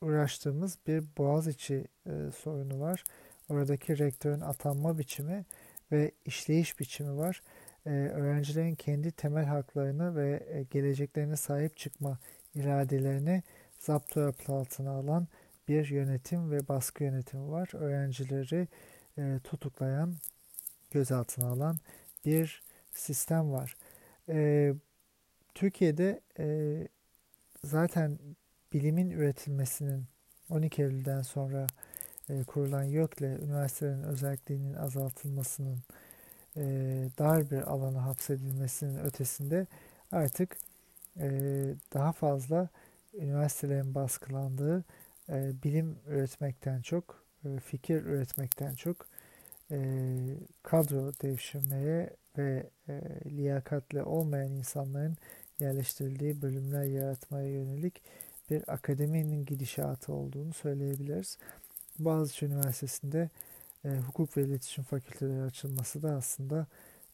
uğraştığımız 0.02 0.78
bir 0.88 1.04
Boğaziçi 1.18 1.86
e, 2.06 2.32
sorunu 2.32 2.80
var. 2.80 3.04
Oradaki 3.50 3.98
rektörün 3.98 4.42
atanma 4.42 4.98
biçimi 4.98 5.46
ve 5.92 6.12
işleyiş 6.26 6.80
biçimi 6.80 7.18
var. 7.18 7.42
E, 7.86 7.90
öğrencilerin 7.90 8.76
kendi 8.76 9.12
temel 9.12 9.46
haklarını 9.46 10.16
ve 10.16 10.44
e, 10.50 10.64
geleceklerine 10.64 11.36
sahip 11.36 11.78
çıkma 11.78 12.18
iradelerini 12.56 13.44
zapt 13.80 14.18
altına 14.50 14.92
alan 14.92 15.28
bir 15.68 15.90
yönetim 15.90 16.52
ve 16.52 16.68
baskı 16.68 17.04
yönetimi 17.04 17.52
var. 17.52 17.70
Öğrencileri 17.74 18.68
e, 19.18 19.40
tutuklayan, 19.44 20.16
gözaltına 20.92 21.48
alan 21.48 21.78
bir 22.26 22.64
sistem 22.94 23.52
var. 23.52 23.76
E, 24.30 24.74
Türkiye'de 25.56 26.22
e, 26.40 26.88
zaten 27.64 28.20
bilimin 28.74 29.12
üretilmesinin 29.12 30.06
12 30.50 30.84
Eylül'den 30.84 31.22
sonra 31.22 31.68
e, 32.30 32.44
kurulan 32.44 32.84
YÖK'le 32.84 33.22
üniversitelerin 33.22 34.04
özelliğinin 34.04 34.74
azaltılmasının 34.74 35.80
e, 36.58 36.64
dar 37.18 37.52
bir 37.52 37.62
alana 37.62 38.06
hapsedilmesinin 38.06 39.00
ötesinde 39.00 39.68
artık 40.12 40.58
e, 41.19 41.30
daha 41.93 42.12
fazla 42.12 42.69
üniversitelerin 43.13 43.95
baskılandığı 43.95 44.84
e, 45.30 45.63
bilim 45.63 46.00
üretmekten 46.08 46.82
çok, 46.82 47.24
e, 47.45 47.60
fikir 47.60 48.06
üretmekten 48.06 48.76
çok 48.76 49.08
e, 49.71 49.78
kadro 50.63 51.12
devşirmeye 51.21 52.10
ve 52.38 52.69
e, 52.89 53.02
liyakatli 53.26 54.04
olmayan 54.04 54.52
insanların 54.52 55.17
yerleştirildiği 55.60 56.41
bölümler 56.41 56.84
yaratmaya 56.84 57.50
yönelik 57.50 58.02
bir 58.50 58.74
akademinin 58.74 59.45
gidişatı 59.45 60.13
olduğunu 60.13 60.54
söyleyebiliriz. 60.54 61.38
Boğaziçi 62.00 62.45
Üniversitesi'nde 62.45 63.30
e, 63.86 63.89
hukuk 63.89 64.38
ve 64.38 64.43
iletişim 64.43 64.84
fakülteleri 64.84 65.41
açılması 65.41 66.04
da 66.04 66.15
aslında 66.15 66.67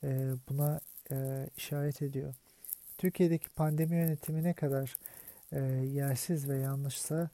e, 0.04 0.32
buna 0.50 0.80
e, 1.12 1.50
işaret 1.58 2.02
ediyor. 2.02 2.34
Türkiye'deki 2.98 3.50
pandemi 3.50 3.96
yönetimi 3.96 4.44
ne 4.44 4.54
kadar 4.54 4.96
e, 5.52 5.60
yersiz 5.86 6.50
ve 6.50 6.58
yanlışsa 6.58 7.30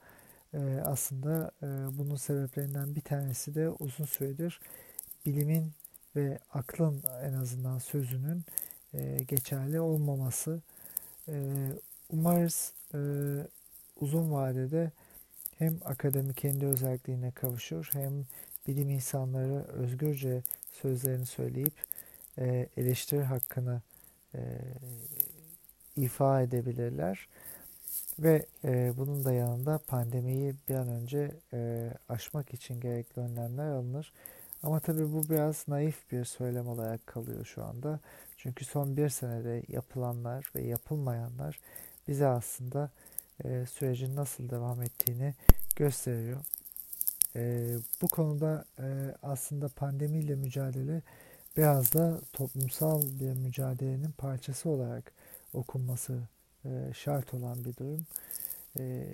e, 0.54 0.82
aslında 0.86 1.52
e, 1.63 1.67
bunun 1.97 2.15
sebeplerinden 2.15 2.95
bir 2.95 3.02
tanesi 3.02 3.56
de 3.56 3.69
uzun 3.69 4.06
süredir 4.06 4.60
bilimin 5.26 5.71
ve 6.15 6.39
aklın 6.54 7.04
en 7.23 7.34
azından 7.34 7.78
sözünün 7.78 8.43
e, 8.93 9.17
geçerli 9.28 9.80
olmaması. 9.80 10.62
E, 11.28 11.67
umarız 12.10 12.73
e, 12.93 12.99
uzun 13.99 14.32
vadede 14.32 14.91
hem 15.58 15.80
akademi 15.86 16.34
kendi 16.34 16.65
özelliğine 16.65 17.32
kavuşur 17.32 17.89
hem 17.93 18.26
bilim 18.67 18.89
insanları 18.89 19.63
özgürce 19.63 20.43
sözlerini 20.71 21.26
söyleyip 21.26 21.73
e, 22.38 22.69
eleştiri 22.78 23.23
hakkını 23.23 23.82
e, 24.36 24.39
ifa 25.96 26.42
edebilirler. 26.42 27.28
Ve 28.20 28.46
e, 28.64 28.94
bunun 28.98 29.26
da 29.26 29.34
yanında 29.34 29.78
pandemiyi 29.88 30.56
bir 30.70 30.76
an 30.76 30.88
önce 30.88 31.32
e, 31.54 31.92
aşmak 32.10 32.54
için 32.54 32.82
gerekli 32.82 33.20
önlemler 33.20 33.68
alınır. 33.68 34.14
Ama 34.64 34.80
tabii 34.80 35.14
bu 35.14 35.30
biraz 35.30 35.68
naif 35.68 36.12
bir 36.12 36.26
söylem 36.26 36.68
olarak 36.68 37.08
kalıyor 37.08 37.46
şu 37.46 37.64
anda. 37.64 38.00
Çünkü 38.38 38.66
son 38.66 38.98
bir 38.98 39.10
senede 39.10 39.64
yapılanlar 39.68 40.52
ve 40.56 40.62
yapılmayanlar 40.62 41.60
bize 42.08 42.28
aslında 42.28 42.90
e, 43.46 43.66
sürecin 43.66 44.16
nasıl 44.16 44.50
devam 44.50 44.82
ettiğini 44.82 45.34
gösteriyor. 45.76 46.40
E, 47.36 47.70
bu 48.02 48.08
konuda 48.08 48.66
e, 48.80 48.86
aslında 49.24 49.68
pandemiyle 49.68 50.36
mücadele 50.36 51.02
biraz 51.58 51.94
da 51.94 52.20
toplumsal 52.34 53.02
bir 53.02 53.34
mücadelenin 53.34 54.12
parçası 54.12 54.70
olarak 54.70 55.12
okunması 55.54 56.20
e, 56.66 56.70
şart 56.94 57.34
olan 57.34 57.66
bir 57.66 57.76
durum. 57.76 58.06
E, 58.80 59.06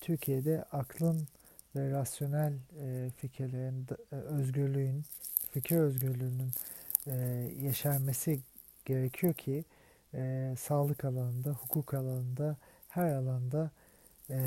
Türkiye'de 0.00 0.64
aklın 0.72 1.28
ve 1.76 1.90
rasyonel 1.90 2.52
e, 2.80 3.10
fikirlerin, 3.16 3.86
e, 4.12 4.16
özgürlüğün, 4.16 5.04
fikir 5.50 5.76
özgürlüğünün 5.76 6.50
e, 7.06 7.14
yeşermesi 7.62 8.40
gerekiyor 8.84 9.34
ki 9.34 9.64
e, 10.14 10.54
sağlık 10.58 11.04
alanında, 11.04 11.50
hukuk 11.50 11.94
alanında, 11.94 12.56
her 12.88 13.10
alanda 13.10 13.70
e, 14.30 14.38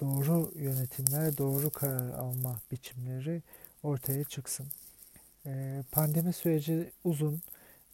doğru 0.00 0.52
yönetimler, 0.54 1.38
doğru 1.38 1.70
karar 1.70 2.08
alma 2.08 2.60
biçimleri 2.72 3.42
ortaya 3.82 4.24
çıksın. 4.24 4.66
E, 5.46 5.82
pandemi 5.92 6.32
süreci 6.32 6.90
uzun. 7.04 7.42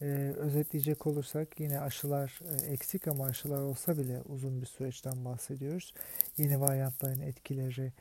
E, 0.02 0.06
özetleyecek 0.36 1.06
olursak 1.06 1.60
yine 1.60 1.80
aşılar 1.80 2.40
e, 2.42 2.66
eksik 2.66 3.08
ama 3.08 3.26
aşılar 3.26 3.62
olsa 3.62 3.98
bile 3.98 4.22
uzun 4.28 4.60
bir 4.60 4.66
süreçten 4.66 5.24
bahsediyoruz. 5.24 5.94
Yeni 6.38 6.60
varyantların 6.60 7.20
etkileri 7.20 7.92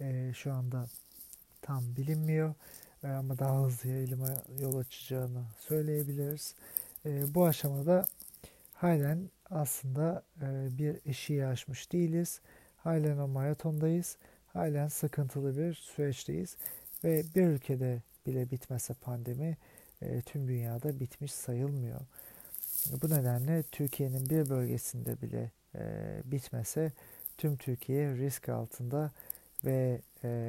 e, 0.00 0.32
şu 0.34 0.52
anda 0.52 0.86
tam 1.62 1.96
bilinmiyor 1.96 2.54
e, 3.04 3.08
ama 3.08 3.38
daha 3.38 3.64
hızlı 3.64 3.88
yayılıma 3.88 4.34
yol 4.60 4.76
açacağını 4.76 5.42
söyleyebiliriz. 5.60 6.54
E, 7.06 7.34
bu 7.34 7.46
aşamada 7.46 8.04
halen 8.74 9.30
aslında 9.50 10.22
e, 10.42 10.78
bir 10.78 10.96
eşiği 11.06 11.46
aşmış 11.46 11.92
değiliz. 11.92 12.40
Halen 12.76 13.18
o 13.18 13.28
maratondayız. 13.28 14.16
Halen 14.46 14.88
sıkıntılı 14.88 15.56
bir 15.58 15.74
süreçteyiz. 15.74 16.56
Ve 17.04 17.24
bir 17.34 17.46
ülkede 17.46 18.02
bile 18.26 18.50
bitmese 18.50 18.94
pandemi 18.94 19.56
e, 20.02 20.22
tüm 20.22 20.48
dünyada 20.48 21.00
bitmiş 21.00 21.32
sayılmıyor. 21.32 22.00
Bu 23.02 23.10
nedenle 23.10 23.62
Türkiye'nin 23.62 24.30
bir 24.30 24.50
bölgesinde 24.50 25.22
bile 25.22 25.50
e, 25.74 25.82
bitmese 26.24 26.92
tüm 27.38 27.56
Türkiye 27.56 28.16
risk 28.16 28.48
altında 28.48 29.10
ve 29.64 30.00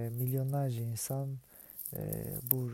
milyonlarca 0.09 0.81
insan 0.81 1.37
bu 2.51 2.71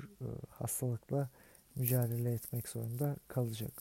hastalıkla 0.49 1.29
mücadele 1.75 2.33
etmek 2.33 2.69
zorunda 2.69 3.15
kalacak. 3.27 3.71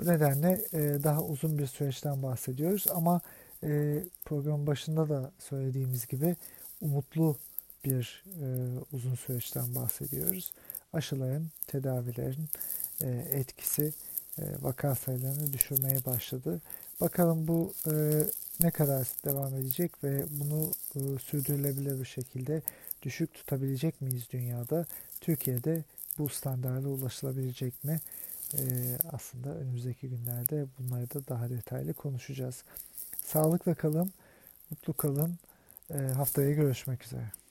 Bu 0.00 0.06
nedenle 0.06 0.64
e, 0.72 0.78
daha 1.02 1.22
uzun 1.22 1.58
bir 1.58 1.66
süreçten 1.66 2.22
bahsediyoruz 2.22 2.86
ama 2.94 3.20
e, 3.64 4.02
programın 4.24 4.66
başında 4.66 5.08
da 5.08 5.32
söylediğimiz 5.38 6.06
gibi 6.06 6.36
umutlu 6.80 7.36
bir 7.84 8.24
e, 8.42 8.46
uzun 8.92 9.14
süreçten 9.14 9.74
bahsediyoruz. 9.74 10.52
Aşıların, 10.94 11.46
tedavilerin 11.66 12.48
e, 13.02 13.08
etkisi 13.32 13.92
e, 14.38 14.42
vaka 14.60 14.94
sayılarını 14.94 15.52
düşürmeye 15.52 16.04
başladı. 16.04 16.60
Bakalım 17.00 17.48
bu 17.48 17.74
e, 17.86 17.92
ne 18.60 18.70
kadar 18.70 19.06
devam 19.24 19.54
edecek 19.54 20.04
ve 20.04 20.24
bunu 20.30 20.70
e, 20.94 21.18
sürdürülebilir 21.18 22.00
bir 22.00 22.04
şekilde 22.04 22.62
düşük 23.02 23.34
tutabilecek 23.34 24.00
miyiz 24.00 24.26
dünyada? 24.32 24.86
Türkiye'de 25.20 25.84
bu 26.18 26.28
standarda 26.28 26.88
ulaşılabilecek 26.88 27.84
mi? 27.84 28.00
e, 28.58 28.62
aslında 29.12 29.54
önümüzdeki 29.54 30.08
günlerde 30.08 30.66
bunları 30.78 31.14
da 31.14 31.28
daha 31.28 31.50
detaylı 31.50 31.94
konuşacağız. 31.94 32.64
Sağlıkla 33.24 33.74
kalın, 33.74 34.12
mutlu 34.70 34.92
kalın. 34.92 35.38
E, 35.90 35.98
haftaya 35.98 36.52
görüşmek 36.52 37.04
üzere. 37.04 37.43